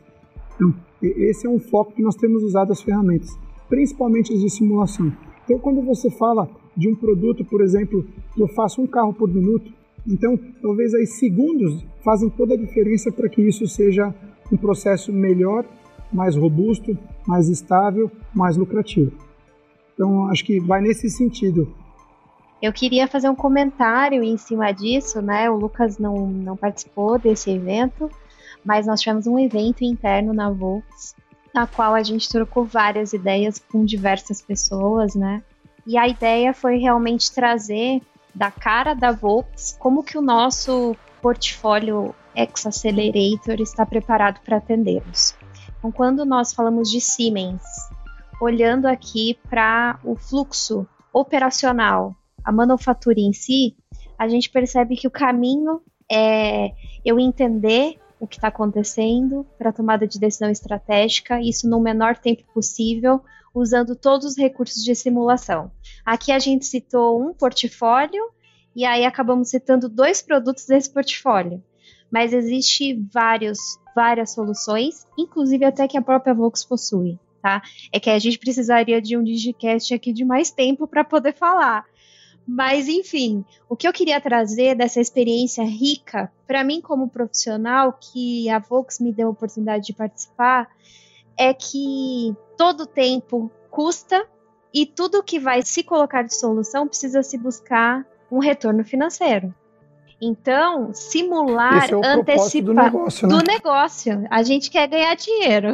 [0.56, 3.38] Então, esse é um foco que nós temos usado as ferramentas,
[3.70, 5.14] principalmente as de simulação.
[5.44, 9.32] Então, quando você fala de um produto, por exemplo, que eu faço um carro por
[9.32, 9.72] minuto,
[10.08, 14.14] então talvez aí segundos fazem toda a diferença para que isso seja
[14.52, 15.66] um processo melhor
[16.12, 19.12] mais robusto, mais estável, mais lucrativo.
[19.94, 21.74] Então, acho que vai nesse sentido.
[22.62, 25.50] Eu queria fazer um comentário em cima disso, né?
[25.50, 28.10] O Lucas não, não participou desse evento,
[28.64, 31.16] mas nós tivemos um evento interno na Volks,
[31.54, 35.44] na qual a gente trocou várias ideias com diversas pessoas, né?
[35.86, 38.02] E a ideia foi realmente trazer
[38.34, 45.36] da cara da Volks como que o nosso portfólio X Accelerator está preparado para atendê-los.
[45.78, 47.62] Então, quando nós falamos de Siemens,
[48.42, 53.76] olhando aqui para o fluxo operacional, a manufatura em si,
[54.18, 56.72] a gente percebe que o caminho é
[57.06, 62.44] eu entender o que está acontecendo para tomada de decisão estratégica, isso no menor tempo
[62.54, 63.22] possível,
[63.54, 65.72] usando todos os recursos de simulação.
[66.04, 68.24] Aqui a gente citou um portfólio
[68.76, 71.64] e aí acabamos citando dois produtos desse portfólio
[72.12, 73.58] mas existe vários,
[73.96, 77.62] várias soluções, inclusive até que a própria Vox possui, tá?
[77.92, 81.86] É que a gente precisaria de um digicast aqui de mais tempo para poder falar.
[82.48, 88.50] Mas, enfim, o que eu queria trazer dessa experiência rica, para mim como profissional, que
[88.50, 90.70] a Vox me deu a oportunidade de participar,
[91.38, 94.26] é que todo tempo custa
[94.74, 99.54] e tudo que vai se colocar de solução precisa se buscar um retorno financeiro.
[100.20, 103.36] Então, simular, é antecipar do, negócio, né?
[103.36, 104.28] do negócio.
[104.32, 105.74] A gente quer ganhar dinheiro.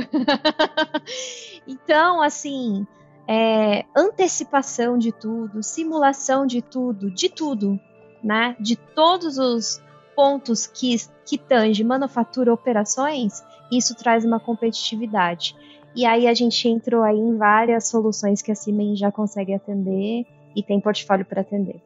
[1.66, 2.86] então, assim,
[3.28, 7.80] é, antecipação de tudo, simulação de tudo, de tudo,
[8.22, 8.56] né?
[8.60, 9.82] De todos os
[10.14, 15.56] pontos que, que tange manufatura operações, isso traz uma competitividade.
[15.96, 20.26] E aí a gente entrou aí em várias soluções que a Siemens já consegue atender
[20.56, 21.82] e tem portfólio para atender.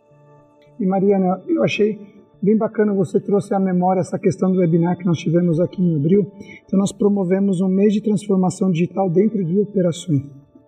[0.79, 5.05] E Mariana, eu achei bem bacana você trouxe à memória essa questão do webinar que
[5.05, 6.31] nós tivemos aqui em abril.
[6.65, 10.23] Então nós promovemos um mês de transformação digital dentro de operações.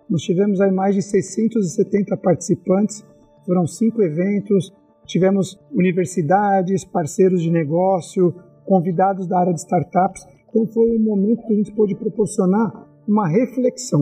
[0.09, 3.05] Nós tivemos aí mais de 670 participantes,
[3.45, 4.73] foram cinco eventos,
[5.05, 8.33] tivemos universidades, parceiros de negócio,
[8.65, 10.25] convidados da área de startups.
[10.49, 14.01] Então foi um momento que a gente pôde proporcionar uma reflexão.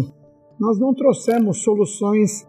[0.60, 2.47] Nós não trouxemos soluções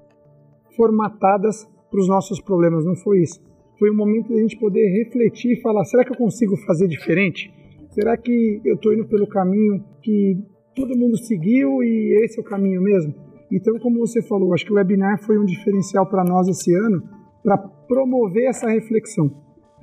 [0.76, 3.47] formatadas para os nossos problemas, não foi isso.
[3.78, 6.88] Foi um momento de a gente poder refletir e falar: será que eu consigo fazer
[6.88, 7.52] diferente?
[7.90, 10.38] Será que eu estou indo pelo caminho que
[10.74, 13.14] todo mundo seguiu e esse é o caminho mesmo?
[13.50, 17.02] Então, como você falou, acho que o webinar foi um diferencial para nós esse ano
[17.42, 19.30] para promover essa reflexão.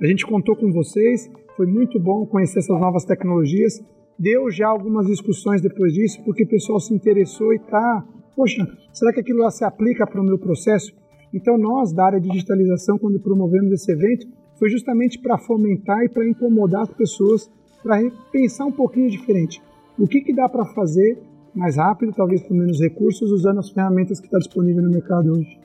[0.00, 3.82] A gente contou com vocês, foi muito bom conhecer essas novas tecnologias
[4.18, 8.04] deu já algumas discussões depois disso, porque o pessoal se interessou e tá,
[8.34, 10.94] poxa, será que aquilo lá se aplica para o meu processo?
[11.36, 14.26] Então nós, da área de digitalização, quando promovemos esse evento,
[14.58, 17.50] foi justamente para fomentar e para incomodar as pessoas,
[17.82, 19.62] para pensar um pouquinho diferente.
[19.98, 21.18] O que, que dá para fazer
[21.54, 25.58] mais rápido, talvez com menos recursos, usando as ferramentas que está disponível no mercado hoje.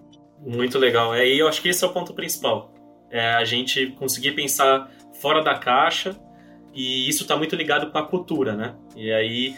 [0.45, 1.13] Muito legal.
[1.13, 2.73] É, e eu acho que esse é o ponto principal.
[3.09, 6.17] É a gente conseguir pensar fora da caixa
[6.73, 8.75] e isso está muito ligado com a cultura, né?
[8.95, 9.55] E aí,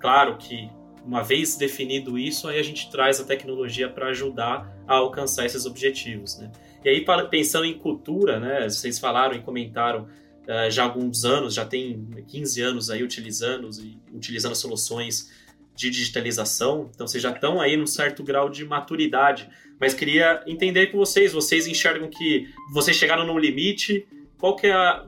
[0.00, 0.68] claro que
[1.04, 5.66] uma vez definido isso, aí a gente traz a tecnologia para ajudar a alcançar esses
[5.66, 6.50] objetivos, né?
[6.84, 8.68] E aí, pensando em cultura, né?
[8.68, 13.68] Vocês falaram e comentaram uh, já há alguns anos, já tem 15 anos aí utilizando,
[14.12, 15.30] utilizando soluções
[15.74, 19.48] de digitalização, então vocês já estão aí num certo grau de maturidade.
[19.80, 24.06] Mas queria entender com vocês, vocês enxergam que vocês chegaram num limite,
[24.38, 25.04] qual que é a,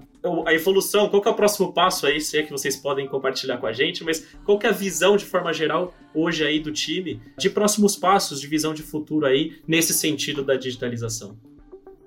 [0.47, 3.67] a evolução, qual é o próximo passo aí, se é que vocês podem compartilhar com
[3.67, 7.51] a gente, mas qual é a visão de forma geral hoje aí do time de
[7.51, 11.37] próximos passos, de visão de futuro aí nesse sentido da digitalização?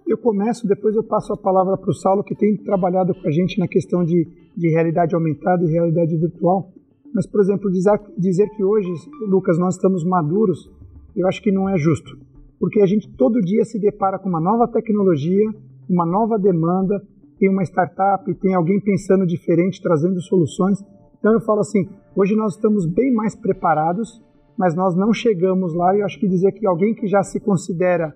[0.08, 3.32] Eu começo, depois eu passo a palavra para o Saulo, que tem trabalhado com a
[3.32, 4.28] gente na questão de,
[4.58, 6.74] de realidade aumentada e realidade virtual.
[7.14, 8.90] Mas, por exemplo, dizer, dizer que hoje,
[9.28, 10.68] Lucas, nós estamos maduros,
[11.16, 12.18] eu acho que não é justo.
[12.60, 15.50] Porque a gente todo dia se depara com uma nova tecnologia,
[15.88, 17.02] uma nova demanda,
[17.40, 20.80] tem uma startup, tem alguém pensando diferente, trazendo soluções.
[21.18, 24.22] Então eu falo assim, hoje nós estamos bem mais preparados,
[24.58, 25.96] mas nós não chegamos lá.
[25.96, 28.14] E eu acho que dizer que alguém que já se considera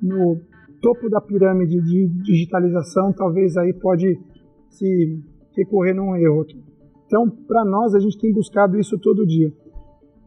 [0.00, 0.40] no
[0.80, 4.18] topo da pirâmide de digitalização, talvez aí pode
[4.68, 5.22] se
[5.56, 6.46] recorrer num erro.
[7.06, 9.52] Então, para nós, a gente tem buscado isso todo dia.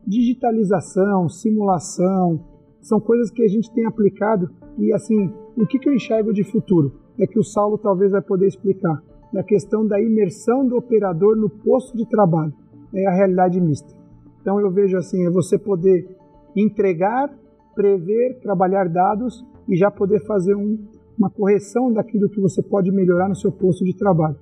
[0.05, 2.45] Digitalização, simulação,
[2.81, 6.43] são coisas que a gente tem aplicado e assim, o que, que eu enxergo de
[6.43, 7.02] futuro?
[7.19, 9.01] É que o Saulo talvez vai poder explicar.
[9.35, 12.53] É a questão da imersão do operador no posto de trabalho.
[12.93, 13.93] É a realidade mista.
[14.41, 16.07] Então eu vejo assim, é você poder
[16.55, 17.33] entregar,
[17.73, 20.77] prever, trabalhar dados e já poder fazer um,
[21.17, 24.37] uma correção daquilo que você pode melhorar no seu posto de trabalho.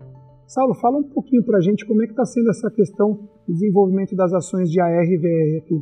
[0.48, 3.14] Saulo, fala um pouquinho para a gente como é que está sendo essa questão
[3.48, 5.82] do desenvolvimento das ações de AR e VR aqui.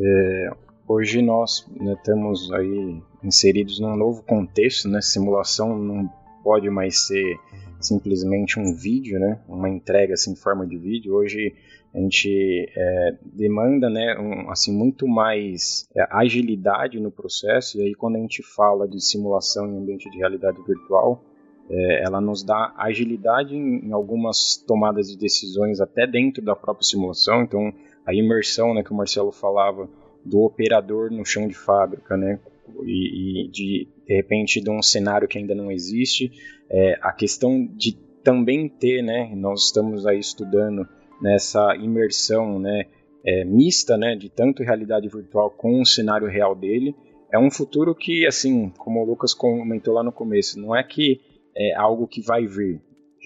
[0.00, 0.50] É,
[0.88, 5.00] hoje nós né, temos aí inseridos num novo contexto, né?
[5.00, 6.10] Simulação não
[6.42, 7.38] pode mais ser
[7.80, 9.40] simplesmente um vídeo, né?
[9.48, 11.14] Uma entrega assim em forma de vídeo.
[11.14, 11.54] Hoje
[11.94, 14.16] a gente é, demanda, né?
[14.18, 17.78] Um, assim muito mais é, agilidade no processo.
[17.78, 21.22] E aí quando a gente fala de simulação em ambiente de realidade virtual,
[21.68, 26.84] é, ela nos dá agilidade em, em, algumas tomadas de decisões até dentro da própria
[26.84, 27.42] simulação.
[27.42, 27.72] Então
[28.04, 28.82] a imersão, né?
[28.82, 29.88] Que o Marcelo falava
[30.26, 32.38] do operador no chão de fábrica, né?
[32.84, 36.30] e, e de, de repente de um cenário que ainda não existe.
[36.70, 40.86] É, a questão de também ter, né, nós estamos aí estudando
[41.20, 42.86] nessa imersão, né,
[43.24, 46.94] é, mista, né, de tanto realidade virtual com o cenário real dele.
[47.32, 51.20] É um futuro que, assim, como o Lucas comentou lá no começo, não é que
[51.56, 52.80] é algo que vai vir,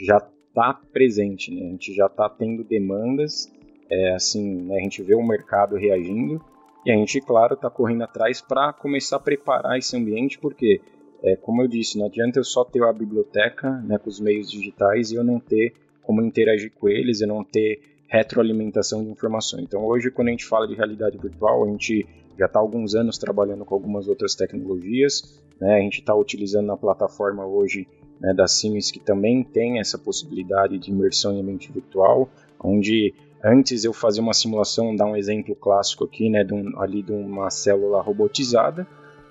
[0.06, 1.66] já está presente, né?
[1.66, 3.50] A gente já está tendo demandas,
[3.90, 6.40] é, assim, né, a gente vê o mercado reagindo
[6.84, 10.80] e a gente, claro, está correndo atrás para começar a preparar esse ambiente, porque,
[11.22, 14.50] é, como eu disse, não adianta eu só ter a biblioteca né, com os meios
[14.50, 19.62] digitais e eu não ter como interagir com eles, eu não ter retroalimentação de informações.
[19.62, 22.94] Então, hoje, quando a gente fala de realidade virtual, a gente já está há alguns
[22.94, 25.76] anos trabalhando com algumas outras tecnologias, né?
[25.76, 27.86] a gente está utilizando na plataforma hoje
[28.18, 33.84] né, da Siemens que também tem essa possibilidade de imersão em ambiente virtual, onde antes
[33.84, 37.50] eu fazia uma simulação, dar um exemplo clássico aqui, né, de um, ali de uma
[37.50, 38.86] célula robotizada,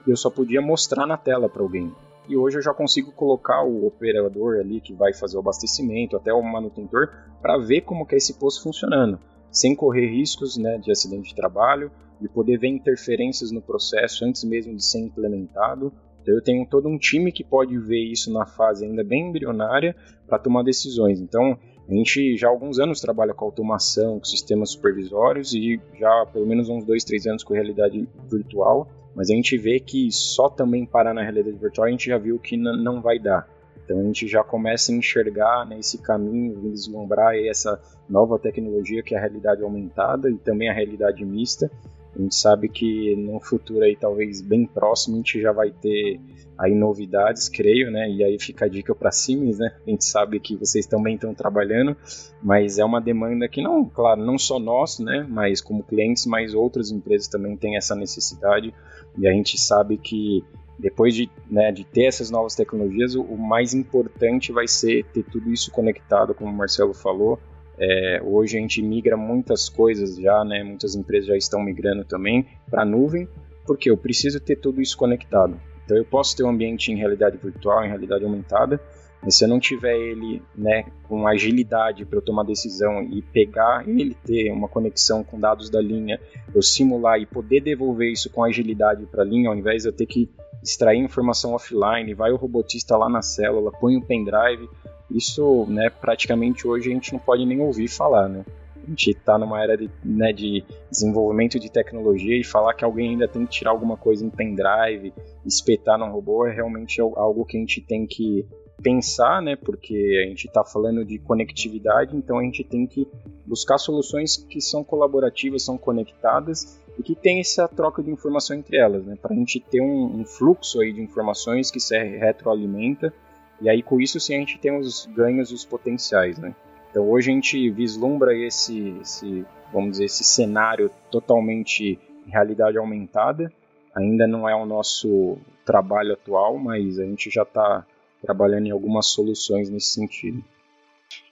[0.08, 1.94] eu só podia mostrar na tela para alguém.
[2.28, 6.32] E hoje eu já consigo colocar o operador ali que vai fazer o abastecimento, até
[6.32, 7.10] o manutentor,
[7.42, 9.20] para ver como que é esse poço funcionando,
[9.52, 11.92] sem correr riscos né, de acidente de trabalho,
[12.22, 15.92] de poder ver interferências no processo antes mesmo de ser implementado,
[16.22, 19.96] então eu tenho todo um time que pode ver isso na fase ainda bem embrionária
[20.28, 21.20] para tomar decisões.
[21.20, 21.58] Então
[21.90, 26.26] a gente já há alguns anos trabalha com automação, com sistemas supervisórios e já há
[26.26, 28.88] pelo menos uns dois, três anos com realidade virtual.
[29.16, 32.38] Mas a gente vê que só também parar na realidade virtual a gente já viu
[32.38, 33.50] que não vai dar.
[33.84, 39.16] Então a gente já começa a enxergar né, esse caminho, vislumbrar essa nova tecnologia que
[39.16, 41.72] é a realidade aumentada e também a realidade mista,
[42.20, 46.20] a gente sabe que no futuro aí, talvez bem próximo, a gente já vai ter
[46.58, 48.12] aí novidades, creio, né?
[48.12, 49.74] E aí fica a dica para Siemens, né?
[49.88, 51.96] A gente sabe que vocês também estão trabalhando,
[52.44, 55.26] mas é uma demanda que não, claro, não só nós, né?
[55.30, 58.74] Mas como clientes, mas outras empresas também têm essa necessidade.
[59.18, 60.44] E a gente sabe que
[60.78, 65.24] depois de, né, de ter essas novas tecnologias, o, o mais importante vai ser ter
[65.24, 67.40] tudo isso conectado, como o Marcelo falou,
[67.80, 70.64] é, hoje a gente migra muitas coisas já, né?
[70.64, 73.28] Muitas empresas já estão migrando também para a nuvem,
[73.66, 75.60] porque eu preciso ter tudo isso conectado.
[75.86, 78.80] Então eu posso ter um ambiente em realidade virtual, em realidade aumentada,
[79.22, 83.88] mas se eu não tiver ele, né, com agilidade para eu tomar decisão e pegar
[83.88, 86.20] ele ter uma conexão com dados da linha,
[86.54, 89.94] eu simular e poder devolver isso com agilidade para a linha, ao invés de eu
[89.94, 90.30] ter que
[90.64, 94.70] extrair informação offline, vai o robotista lá na célula, põe o pendrive,
[95.12, 98.46] isso, né, praticamente hoje a gente não pode nem ouvir falar, né?
[98.76, 103.12] A gente está numa era de, né, de desenvolvimento de tecnologia e falar que alguém
[103.12, 105.14] ainda tem que tirar alguma coisa em pendrive,
[105.46, 108.48] espetar num robô é realmente algo que a gente tem que
[108.82, 109.56] pensar, né?
[109.56, 113.08] Porque a gente está falando de conectividade, então a gente tem que
[113.46, 118.78] buscar soluções que são colaborativas, são conectadas e que tem essa troca de informação entre
[118.78, 119.18] elas, né?
[119.22, 123.14] Para a gente ter um, um, fluxo aí de informações que se retroalimenta
[123.62, 126.56] e aí com isso sim a gente tem os ganhos e os potenciais, né?
[126.90, 133.52] Então hoje a gente vislumbra esse, esse vamos dizer, esse cenário totalmente realidade aumentada.
[133.96, 137.86] Ainda não é o nosso trabalho atual, mas a gente já está
[138.22, 140.44] trabalhando em algumas soluções nesse sentido.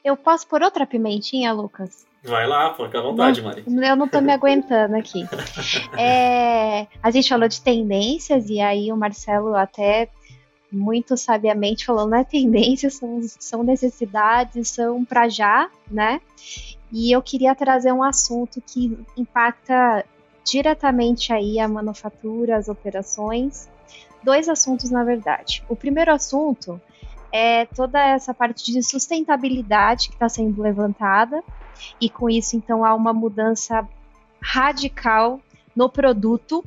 [0.03, 2.05] Eu posso por outra pimentinha, Lucas?
[2.23, 3.63] Vai lá, fica à vontade, Mari.
[3.67, 5.23] Eu não tô me aguentando aqui.
[5.97, 10.09] É, a gente falou de tendências e aí o Marcelo até
[10.71, 16.21] muito sabiamente falou, não é tendência, são, são necessidades, são para já, né?
[16.91, 20.05] E eu queria trazer um assunto que impacta
[20.43, 23.69] diretamente aí a manufatura, as operações.
[24.23, 25.63] Dois assuntos, na verdade.
[25.69, 26.81] O primeiro assunto
[27.31, 31.43] é toda essa parte de sustentabilidade que está sendo levantada,
[32.01, 33.87] e com isso, então, há uma mudança
[34.41, 35.39] radical
[35.75, 36.63] no produto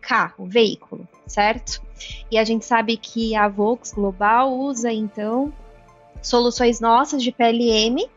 [0.00, 1.82] carro, veículo, certo?
[2.30, 5.52] E a gente sabe que a Volks Global usa então
[6.22, 8.08] soluções nossas de PLM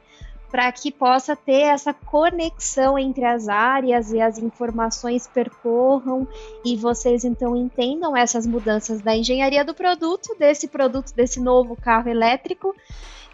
[0.52, 6.28] para que possa ter essa conexão entre as áreas e as informações percorram
[6.66, 12.10] e vocês então entendam essas mudanças da engenharia do produto, desse produto, desse novo carro
[12.10, 12.76] elétrico,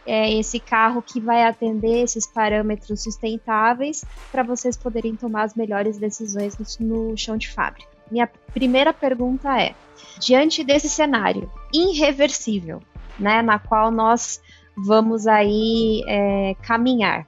[0.06, 5.98] é, esse carro que vai atender esses parâmetros sustentáveis para vocês poderem tomar as melhores
[5.98, 7.90] decisões no, no chão de fábrica.
[8.10, 9.74] Minha primeira pergunta é:
[10.20, 12.82] diante desse cenário irreversível,
[13.20, 14.40] né, na qual nós
[14.78, 17.28] vamos aí é, caminhar,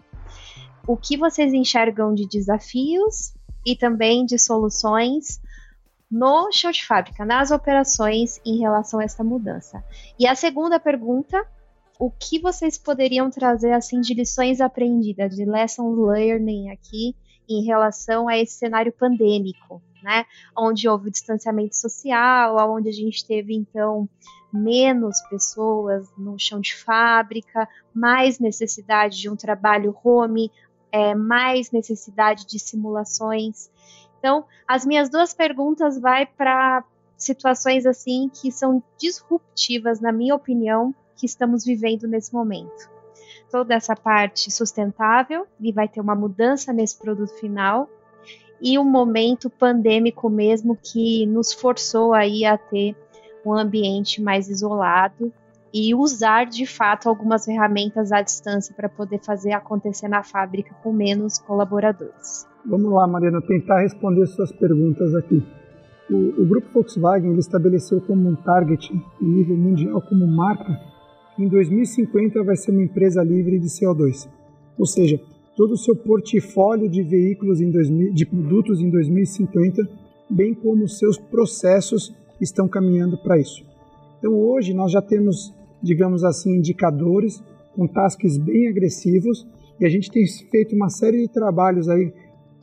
[0.88, 3.34] o que vocês enxergam de desafios
[3.66, 5.42] e também de soluções
[6.10, 9.84] no chão de fábrica, nas operações em relação a essa mudança?
[10.18, 11.46] E a segunda pergunta
[12.00, 17.14] o que vocês poderiam trazer assim de lições aprendidas, de lessons learning aqui
[17.48, 20.26] em relação a esse cenário pandêmico, né?
[20.58, 24.08] Onde houve distanciamento social, onde a gente teve então
[24.52, 30.52] menos pessoas no chão de fábrica, mais necessidade de um trabalho home,
[30.92, 33.70] é, mais necessidade de simulações.
[34.18, 36.84] Então, as minhas duas perguntas vai para
[37.18, 42.90] situações assim que são disruptivas, na minha opinião, que estamos vivendo nesse momento.
[43.52, 47.90] Toda essa parte sustentável e vai ter uma mudança nesse produto final
[48.62, 52.96] e um momento pandêmico mesmo que nos forçou aí a ter
[53.46, 55.32] um ambiente mais isolado
[55.74, 60.92] e usar de fato algumas ferramentas à distância para poder fazer acontecer na fábrica com
[60.92, 62.48] menos colaboradores.
[62.66, 65.44] Vamos lá, Mariana, tentar responder suas perguntas aqui.
[66.10, 70.90] O, o grupo Volkswagen ele estabeleceu como um target em nível mundial como marca
[71.40, 74.28] em 2050 vai ser uma empresa livre de CO2.
[74.78, 75.18] Ou seja,
[75.56, 79.90] todo o seu portfólio de veículos em 2000, de produtos em 2050,
[80.30, 83.66] bem como seus processos estão caminhando para isso.
[84.18, 87.44] Então hoje nós já temos, digamos assim, indicadores
[87.76, 89.48] com tasks bem agressivos
[89.80, 92.14] e a gente tem feito uma série de trabalhos aí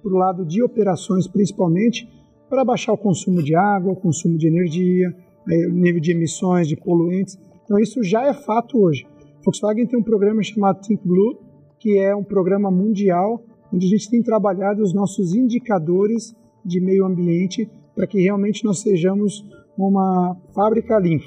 [0.02, 2.08] para o lado de operações principalmente
[2.48, 5.14] para baixar o consumo de água, o consumo de energia,
[5.46, 7.38] o nível de emissões de poluentes.
[7.64, 9.06] Então isso já é fato hoje.
[9.44, 11.38] Volkswagen tem um programa chamado Think Blue,
[11.78, 17.04] que é um programa mundial onde a gente tem trabalhado os nossos indicadores de meio
[17.04, 19.44] ambiente para que realmente nós sejamos
[19.76, 21.26] uma fábrica limpa.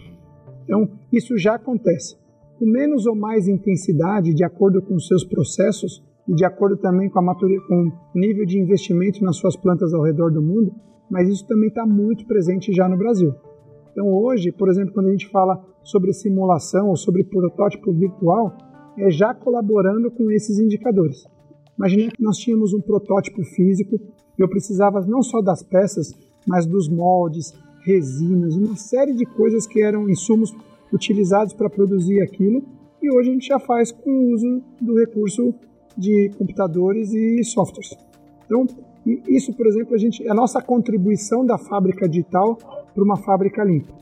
[0.64, 2.16] Então, isso já acontece.
[2.58, 7.10] Com menos ou mais intensidade, de acordo com os seus processos e de acordo também
[7.10, 10.74] com, a com o nível de investimento nas suas plantas ao redor do mundo,
[11.10, 13.34] mas isso também está muito presente já no Brasil.
[13.92, 18.56] Então, hoje, por exemplo, quando a gente fala sobre simulação ou sobre protótipo virtual,
[18.98, 21.26] é já colaborando com esses indicadores.
[21.78, 26.14] Imagina que nós tínhamos um protótipo físico e eu precisava não só das peças,
[26.48, 27.54] mas dos moldes,
[27.92, 30.56] resinas, uma série de coisas que eram insumos
[30.92, 32.64] utilizados para produzir aquilo.
[33.02, 35.54] E hoje a gente já faz com o uso do recurso
[35.98, 37.96] de computadores e softwares.
[38.46, 38.68] Então,
[39.28, 42.58] isso, por exemplo, a, gente, é a nossa contribuição da fábrica digital
[42.94, 43.94] para uma fábrica limpa.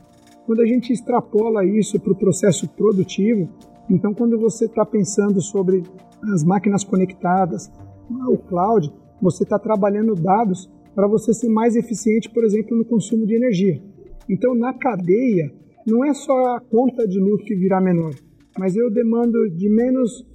[0.46, 3.48] Quando a gente extrapola isso para o processo produtivo,
[3.88, 5.82] então quando você está pensando sobre
[6.32, 7.70] as máquinas conectadas,
[8.28, 13.24] o cloud, você está trabalhando dados para você ser mais eficiente, por exemplo, no consumo
[13.24, 13.80] de energia.
[14.28, 15.48] Então, na cadeia,
[15.86, 18.12] não é só a conta de luz que virá menor,
[18.58, 20.26] mas eu demando de menos,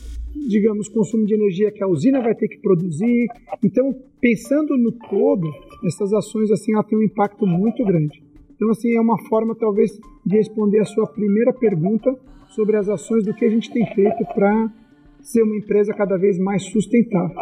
[0.47, 3.27] digamos, consumo de energia que a usina vai ter que produzir.
[3.61, 5.51] Então, pensando no todo,
[5.85, 8.23] essas ações assim têm um impacto muito grande.
[8.55, 9.91] Então, assim, é uma forma talvez
[10.25, 12.17] de responder a sua primeira pergunta
[12.55, 14.73] sobre as ações do que a gente tem feito para
[15.21, 17.35] ser uma empresa cada vez mais sustentável.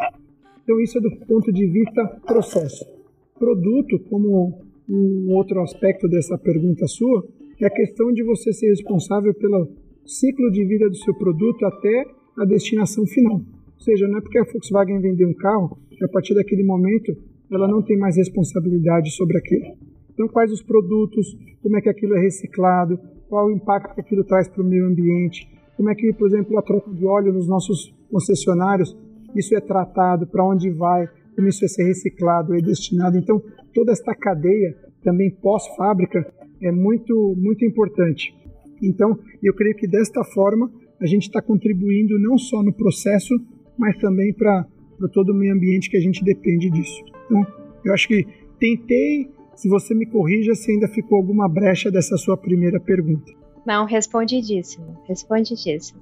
[0.63, 2.99] Então, isso é do ponto de vista processo
[3.41, 7.27] produto, como um outro aspecto dessa pergunta sua,
[7.59, 9.67] é a questão de você ser responsável pelo
[10.05, 12.05] ciclo de vida do seu produto até
[12.37, 13.37] a destinação final.
[13.37, 17.17] Ou seja, não é porque a Volkswagen vendeu um carro que a partir daquele momento
[17.51, 19.75] ela não tem mais responsabilidade sobre aquilo.
[20.13, 24.23] Então, quais os produtos, como é que aquilo é reciclado, qual o impacto que aquilo
[24.23, 27.47] traz para o meio ambiente, como é que, por exemplo, a troca de óleo nos
[27.47, 28.95] nossos concessionários,
[29.35, 33.17] isso é tratado, para onde vai, como isso vai ser reciclado e destinado.
[33.17, 33.41] Então,
[33.73, 36.25] toda esta cadeia, também pós-fábrica,
[36.61, 38.33] é muito, muito importante.
[38.81, 40.71] Então, eu creio que desta forma
[41.01, 43.33] a gente está contribuindo não só no processo,
[43.77, 44.67] mas também para
[45.13, 47.03] todo o meio ambiente que a gente depende disso.
[47.25, 47.45] Então,
[47.83, 48.25] eu acho que
[48.59, 53.31] tentei, se você me corrija, se ainda ficou alguma brecha dessa sua primeira pergunta.
[53.65, 55.99] Não, respondidíssimo, respondidíssimo.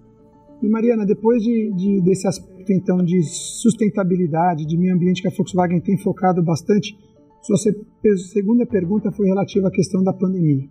[0.62, 5.32] E Mariana, depois de, de, desse aspecto então de sustentabilidade, de meio ambiente que a
[5.32, 6.96] Volkswagen tem focado bastante,
[7.42, 7.56] sua
[8.32, 10.68] segunda pergunta foi relativa à questão da pandemia.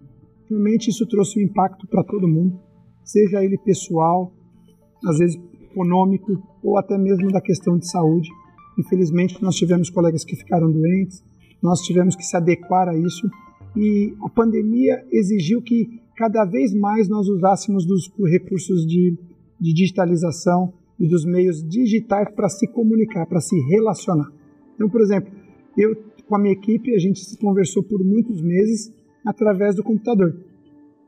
[0.48, 2.60] Realmente isso trouxe um impacto para todo mundo,
[3.02, 4.32] seja ele pessoal,
[5.06, 8.28] às vezes econômico ou até mesmo da questão de saúde.
[8.78, 11.22] Infelizmente nós tivemos colegas que ficaram doentes,
[11.62, 13.28] nós tivemos que se adequar a isso
[13.76, 19.16] e a pandemia exigiu que cada vez mais nós usássemos dos recursos de
[19.60, 24.30] de digitalização e dos meios digitais para se comunicar, para se relacionar.
[24.74, 25.32] Então, por exemplo,
[25.76, 25.94] eu
[26.28, 28.92] com a minha equipe, a gente se conversou por muitos meses
[29.24, 30.36] através do computador.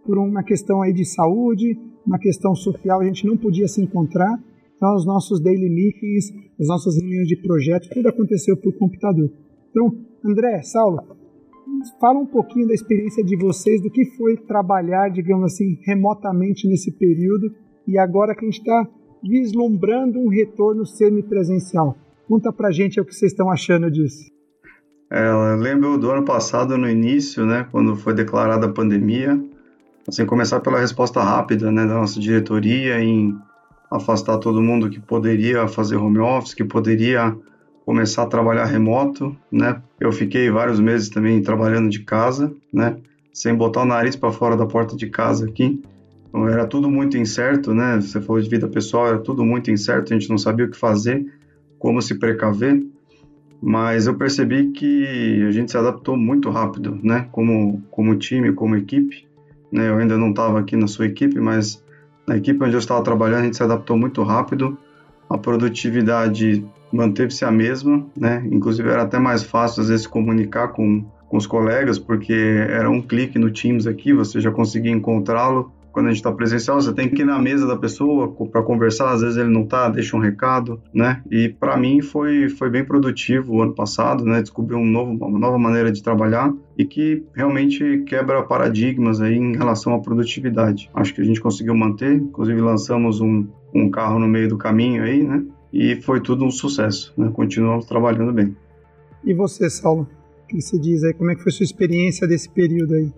[0.05, 4.42] Por uma questão aí de saúde, uma questão social, a gente não podia se encontrar.
[4.76, 9.30] Então, os nossos daily meetings, as nossas reuniões de projeto, tudo aconteceu por computador.
[9.70, 9.94] Então,
[10.24, 11.03] André, Saulo,
[12.01, 16.90] fala um pouquinho da experiência de vocês, do que foi trabalhar, digamos assim, remotamente nesse
[16.92, 17.53] período
[17.86, 18.88] e agora que a gente está
[19.22, 21.96] vislumbrando um retorno semipresencial.
[22.28, 24.30] Conta pra gente o que vocês estão achando disso.
[25.10, 29.42] É, lembro do ano passado, no início, né, quando foi declarada a pandemia,
[30.08, 33.36] assim, começar pela resposta rápida né, da nossa diretoria em
[33.90, 37.36] afastar todo mundo que poderia fazer home office, que poderia
[37.84, 39.82] começar a trabalhar remoto, né?
[39.98, 42.96] Eu fiquei vários meses também trabalhando de casa, né?
[43.32, 45.82] Sem botar o nariz para fora da porta de casa aqui.
[46.30, 48.00] Então, era tudo muito incerto, né?
[48.00, 50.76] Você falou de vida pessoal, era tudo muito incerto, a gente não sabia o que
[50.76, 51.26] fazer,
[51.76, 52.80] como se precaver.
[53.60, 57.28] Mas eu percebi que a gente se adaptou muito rápido, né?
[57.32, 59.26] Como, como time, como equipe.
[59.72, 59.88] Né?
[59.88, 61.82] Eu ainda não estava aqui na sua equipe, mas
[62.26, 64.78] na equipe onde eu estava trabalhando, a gente se adaptou muito rápido.
[65.28, 68.46] A produtividade manteve-se a mesma, né?
[68.50, 73.02] Inclusive era até mais fácil às vezes comunicar com, com os colegas, porque era um
[73.02, 77.09] clique no Teams aqui, você já conseguia encontrá-lo quando a gente está presencial, você tem
[77.09, 80.20] que ir na mesa da pessoa para conversar, às vezes ele não tá, deixa um
[80.20, 81.22] recado, né?
[81.30, 84.41] E para mim foi, foi bem produtivo o ano passado, né?
[84.41, 89.57] Descobri um novo, uma nova maneira de trabalhar e que realmente quebra paradigmas aí em
[89.57, 90.91] relação à produtividade.
[90.95, 95.03] Acho que a gente conseguiu manter, inclusive lançamos um, um carro no meio do caminho
[95.03, 95.43] aí, né?
[95.72, 97.30] E foi tudo um sucesso, né?
[97.32, 98.57] Continuamos trabalhando bem.
[99.24, 100.09] E você, Saulo?
[100.45, 101.14] O que você diz aí?
[101.14, 103.12] Como é que foi a sua experiência desse período aí?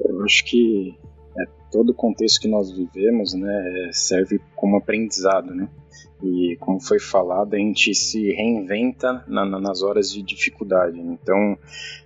[0.00, 0.94] Eu acho que
[1.76, 5.68] todo o contexto que nós vivemos né, serve como aprendizado, né?
[6.22, 10.98] E como foi falado, a gente se reinventa na, na, nas horas de dificuldade.
[10.98, 11.58] Então,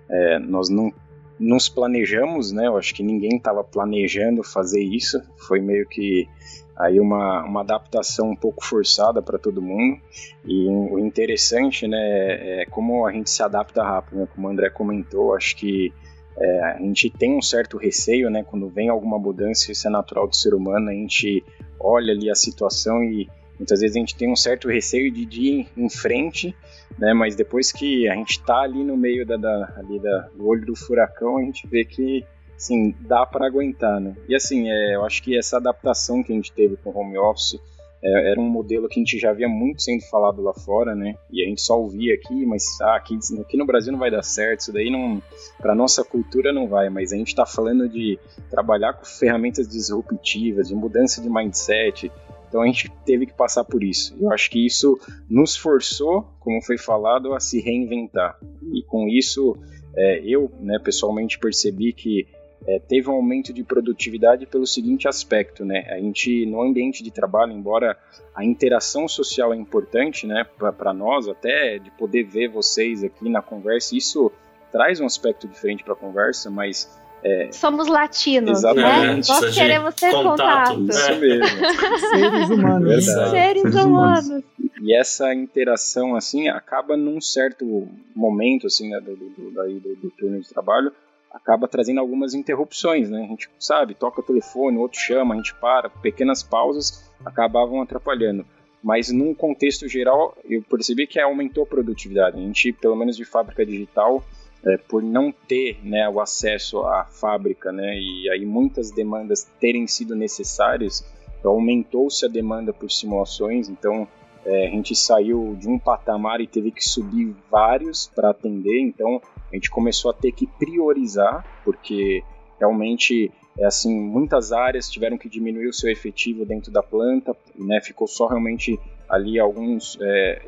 [0.08, 0.92] é, nós não
[1.38, 2.66] nos planejamos, né?
[2.66, 5.22] Eu acho que ninguém estava planejando fazer isso.
[5.46, 6.28] Foi meio que
[6.76, 10.00] aí uma, uma adaptação um pouco forçada para todo mundo.
[10.44, 14.28] E o interessante, né, é como a gente se adapta rápido, né?
[14.34, 15.92] Como o André comentou, acho que
[16.38, 18.42] é, a gente tem um certo receio, né?
[18.42, 21.44] Quando vem alguma mudança, isso é natural do ser humano, a gente
[21.78, 23.28] olha ali a situação e
[23.58, 26.54] muitas vezes a gente tem um certo receio de, ir em frente,
[26.98, 27.12] né?
[27.12, 30.64] Mas depois que a gente está ali no meio da, da, ali da, do olho
[30.64, 32.24] do furacão, a gente vê que
[32.56, 34.14] sim, dá para aguentar, né?
[34.28, 37.18] E assim, é, eu acho que essa adaptação que a gente teve com o home
[37.18, 37.58] office
[38.02, 41.16] é, era um modelo que a gente já via muito sendo falado lá fora, né?
[41.30, 44.22] E a gente só ouvia aqui, mas ah, aqui, aqui no Brasil não vai dar
[44.22, 45.22] certo, isso daí não,
[45.58, 46.88] para nossa cultura não vai.
[46.88, 48.18] Mas a gente está falando de
[48.50, 52.10] trabalhar com ferramentas disruptivas, de mudança de mindset.
[52.48, 54.16] Então a gente teve que passar por isso.
[54.20, 54.98] Eu acho que isso
[55.28, 58.36] nos forçou, como foi falado, a se reinventar.
[58.72, 59.56] E com isso,
[59.94, 62.26] é, eu, né, pessoalmente percebi que
[62.66, 65.86] é, teve um aumento de produtividade pelo seguinte aspecto, né?
[65.90, 67.96] A gente no ambiente de trabalho, embora
[68.34, 73.42] a interação social é importante, né, para nós até de poder ver vocês aqui na
[73.42, 74.30] conversa, isso
[74.70, 76.88] traz um aspecto diferente para a conversa, mas
[77.22, 77.50] é...
[77.52, 78.70] Somos latinos, né?
[78.70, 79.30] Exatamente.
[79.30, 79.40] né?
[79.40, 80.74] Nós queremos ter contato.
[80.74, 80.90] contato.
[80.90, 81.46] Isso mesmo.
[82.08, 82.88] Seres humanos.
[82.88, 83.30] Verdade.
[83.30, 84.26] Seres, humanos.
[84.26, 84.44] humanos.
[84.82, 90.10] E essa interação, assim, acaba num certo momento, assim, né, do, do, do, do, do
[90.12, 90.90] turno de trabalho,
[91.30, 93.24] acaba trazendo algumas interrupções, né?
[93.24, 98.44] A gente sabe, toca o telefone, outro chama, a gente para, pequenas pausas acabavam atrapalhando.
[98.82, 102.38] Mas num contexto geral, eu percebi que aumentou a produtividade.
[102.38, 104.24] A gente, pelo menos de fábrica digital,
[104.64, 109.86] é, por não ter né, o acesso à fábrica, né, e aí muitas demandas terem
[109.86, 111.04] sido necessárias,
[111.44, 113.68] aumentou-se a demanda por simulações.
[113.68, 114.08] Então,
[114.44, 118.80] é, a gente saiu de um patamar e teve que subir vários para atender.
[118.80, 119.20] Então,
[119.50, 122.22] a gente começou a ter que priorizar, porque
[122.58, 127.80] realmente é assim, muitas áreas tiveram que diminuir o seu efetivo dentro da planta, né,
[127.80, 128.78] ficou só realmente
[129.08, 130.40] ali alguns é,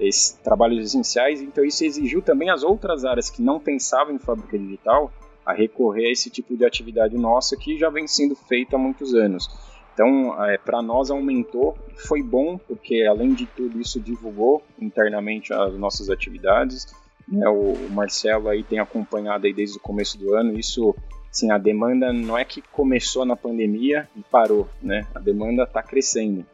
[0.43, 5.13] trabalhos essenciais, então isso exigiu também as outras áreas que não pensavam em fábrica digital
[5.45, 9.13] a recorrer a esse tipo de atividade nossa que já vem sendo feita há muitos
[9.15, 9.49] anos.
[9.93, 11.77] Então, é, para nós aumentou,
[12.07, 16.87] foi bom, porque além de tudo isso divulgou internamente as nossas atividades,
[17.29, 20.59] né, o Marcelo aí tem acompanhado aí desde o começo do ano.
[20.59, 20.95] Isso,
[21.31, 25.07] assim, a demanda não é que começou na pandemia e parou, né?
[25.15, 26.45] A demanda está crescendo.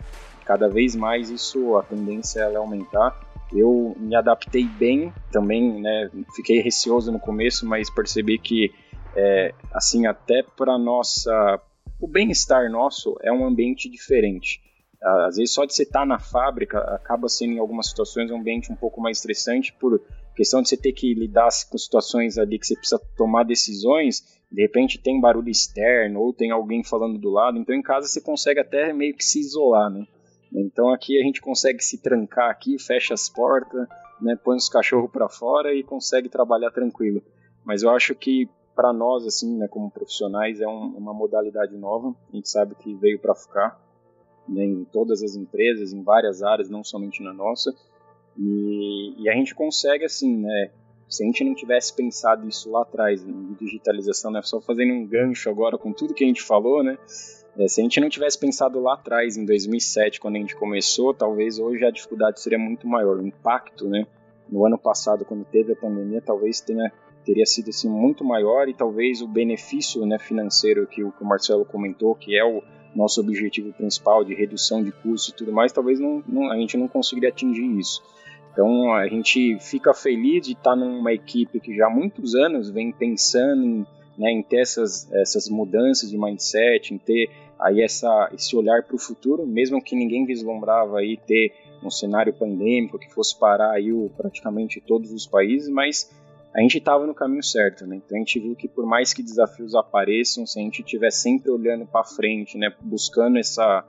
[0.45, 3.19] Cada vez mais isso, a tendência é aumentar.
[3.53, 6.11] Eu me adaptei bem também, né?
[6.35, 8.73] Fiquei receoso no começo, mas percebi que,
[9.17, 11.61] é, assim, até para nossa,
[12.01, 14.61] o bem-estar nosso é um ambiente diferente.
[15.01, 18.37] Às vezes só de você estar tá na fábrica acaba sendo em algumas situações um
[18.37, 20.01] ambiente um pouco mais estressante por
[20.35, 24.63] questão de você ter que lidar com situações ali que você precisa tomar decisões, de
[24.63, 28.61] repente tem barulho externo ou tem alguém falando do lado, então em casa você consegue
[28.61, 30.07] até meio que se isolar, né?
[30.53, 33.87] Então aqui a gente consegue se trancar aqui, fecha as portas,
[34.21, 37.23] né, põe os cachorros para fora e consegue trabalhar tranquilo.
[37.65, 42.15] Mas eu acho que para nós assim, né, como profissionais, é um, uma modalidade nova.
[42.33, 43.77] A gente sabe que veio para ficar
[44.49, 47.75] né, em todas as empresas, em várias áreas, não somente na nossa.
[48.39, 50.71] E, e, a gente consegue, assim, né?
[51.09, 54.43] Se a gente não tivesse pensado isso lá atrás, em digitalização, né?
[54.45, 56.97] Só fazendo um gancho agora com tudo que a gente falou, né?
[57.59, 61.13] É, se a gente não tivesse pensado lá atrás, em 2007, quando a gente começou,
[61.13, 63.17] talvez hoje a dificuldade seria muito maior.
[63.17, 64.07] O impacto, né?
[64.49, 66.93] No ano passado, quando teve a pandemia, talvez tenha
[67.29, 71.27] teria sido assim muito maior e talvez o benefício né, financeiro que o, que o
[71.27, 72.63] Marcelo comentou, que é o
[72.97, 76.79] nosso objetivo principal de redução de custos e tudo mais, talvez não, não, a gente
[76.79, 78.03] não conseguiria atingir isso.
[78.51, 82.91] Então a gente fica feliz de estar numa equipe que já há muitos anos vem
[82.93, 87.29] pensando em, né, em ter essas, essas mudanças de mindset, em ter
[87.61, 91.53] aí essa, esse olhar para o futuro, mesmo que ninguém vislumbrava aí ter
[91.85, 96.11] um cenário pandêmico que fosse parar aí o, praticamente todos os países, mas
[96.59, 97.97] a gente estava no caminho certo, né?
[97.97, 101.53] Então a gente viu que por mais que desafios apareçam, se a gente estiver sempre
[101.53, 103.85] olhando para frente, né, buscando essa,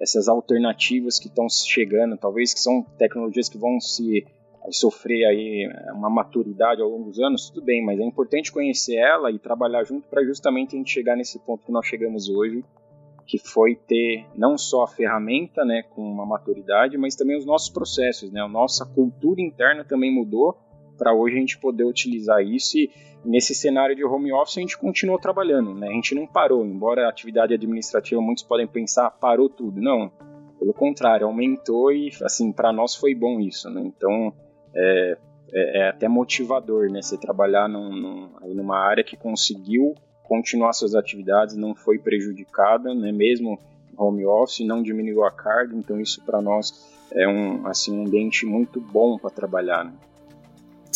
[0.00, 4.26] essas alternativas que estão chegando, talvez que são tecnologias que vão se
[4.70, 9.30] sofrer aí uma maturidade ao longo dos anos, tudo bem, mas é importante conhecer ela
[9.30, 12.64] e trabalhar junto para justamente a gente chegar nesse ponto que nós chegamos hoje,
[13.28, 17.70] que foi ter não só a ferramenta, né, com uma maturidade, mas também os nossos
[17.70, 20.58] processos, né, a nossa cultura interna também mudou
[20.98, 22.90] para hoje a gente poder utilizar isso e
[23.24, 25.88] nesse cenário de home office a gente continuou trabalhando, né?
[25.88, 30.10] A gente não parou, embora a atividade administrativa muitos podem pensar parou tudo, não.
[30.58, 33.80] Pelo contrário, aumentou e assim para nós foi bom isso, né?
[33.84, 34.32] Então
[34.74, 35.18] é,
[35.52, 37.00] é, é, até motivador, né?
[37.00, 39.94] Você trabalhar num, num, numa área que conseguiu
[40.24, 43.12] continuar suas atividades, não foi prejudicada, né?
[43.12, 43.58] Mesmo
[43.96, 48.46] home office, não diminuiu a carga, então isso para nós é um assim um ambiente
[48.46, 49.84] muito bom para trabalhar.
[49.84, 49.92] Né?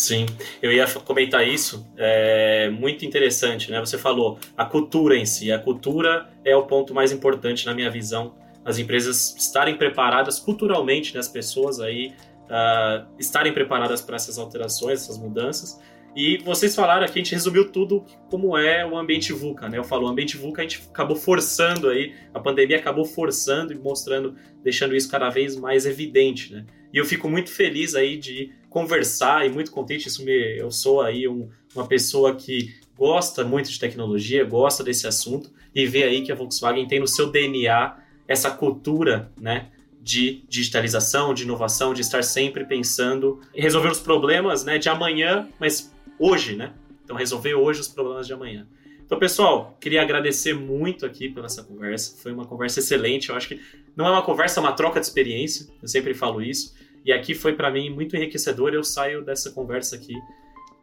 [0.03, 0.25] Sim,
[0.61, 3.79] eu ia comentar isso, é muito interessante, né?
[3.79, 7.89] Você falou a cultura em si, a cultura é o ponto mais importante na minha
[7.89, 8.35] visão.
[8.65, 11.21] As empresas estarem preparadas culturalmente, né?
[11.21, 12.13] as pessoas aí
[12.49, 15.79] uh, estarem preparadas para essas alterações, essas mudanças.
[16.13, 19.77] E vocês falaram aqui, a gente resumiu tudo como é o ambiente VUCA, né?
[19.77, 23.77] Eu falo, o ambiente VUCA a gente acabou forçando aí, a pandemia acabou forçando e
[23.77, 26.65] mostrando, deixando isso cada vez mais evidente, né?
[26.93, 30.07] E eu fico muito feliz aí de conversar e muito contente.
[30.07, 35.07] Isso me, eu sou aí um, uma pessoa que gosta muito de tecnologia, gosta desse
[35.07, 39.69] assunto e vê aí que a Volkswagen tem no seu DNA essa cultura, né,
[39.99, 45.49] de digitalização, de inovação, de estar sempre pensando em resolver os problemas, né, de amanhã,
[45.59, 46.73] mas hoje, né?
[47.03, 48.67] Então resolver hoje os problemas de amanhã.
[49.05, 52.17] Então, pessoal, queria agradecer muito aqui pela essa conversa.
[52.21, 53.29] Foi uma conversa excelente.
[53.29, 53.61] Eu acho que
[53.95, 55.67] não é uma conversa, é uma troca de experiência.
[55.81, 56.73] Eu sempre falo isso.
[57.05, 58.73] E aqui foi para mim muito enriquecedor.
[58.73, 60.13] Eu saio dessa conversa aqui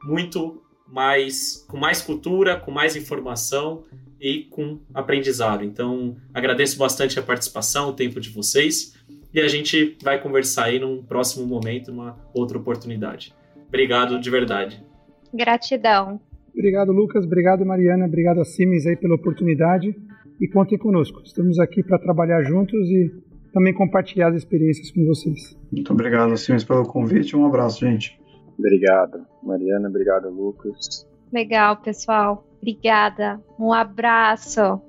[0.02, 3.84] muito mais com mais cultura, com mais informação
[4.20, 5.64] e com aprendizado.
[5.64, 8.94] Então, agradeço bastante a participação, o tempo de vocês
[9.32, 13.32] e a gente vai conversar aí num próximo momento, numa outra oportunidade.
[13.68, 14.84] Obrigado de verdade.
[15.32, 16.20] Gratidão.
[16.52, 17.24] Obrigado, Lucas.
[17.24, 18.06] Obrigado, Mariana.
[18.06, 19.94] Obrigado a Siemens aí pela oportunidade
[20.40, 21.22] e contem conosco.
[21.24, 23.12] Estamos aqui para trabalhar juntos e
[23.52, 25.58] também compartilhar as experiências com vocês.
[25.72, 27.36] Muito obrigado, Sims, pelo convite.
[27.36, 28.20] Um abraço, gente.
[28.58, 29.88] Obrigado, Mariana.
[29.88, 31.06] Obrigado, Lucas.
[31.32, 32.44] Legal, pessoal.
[32.60, 33.40] Obrigada.
[33.58, 34.80] Um abraço.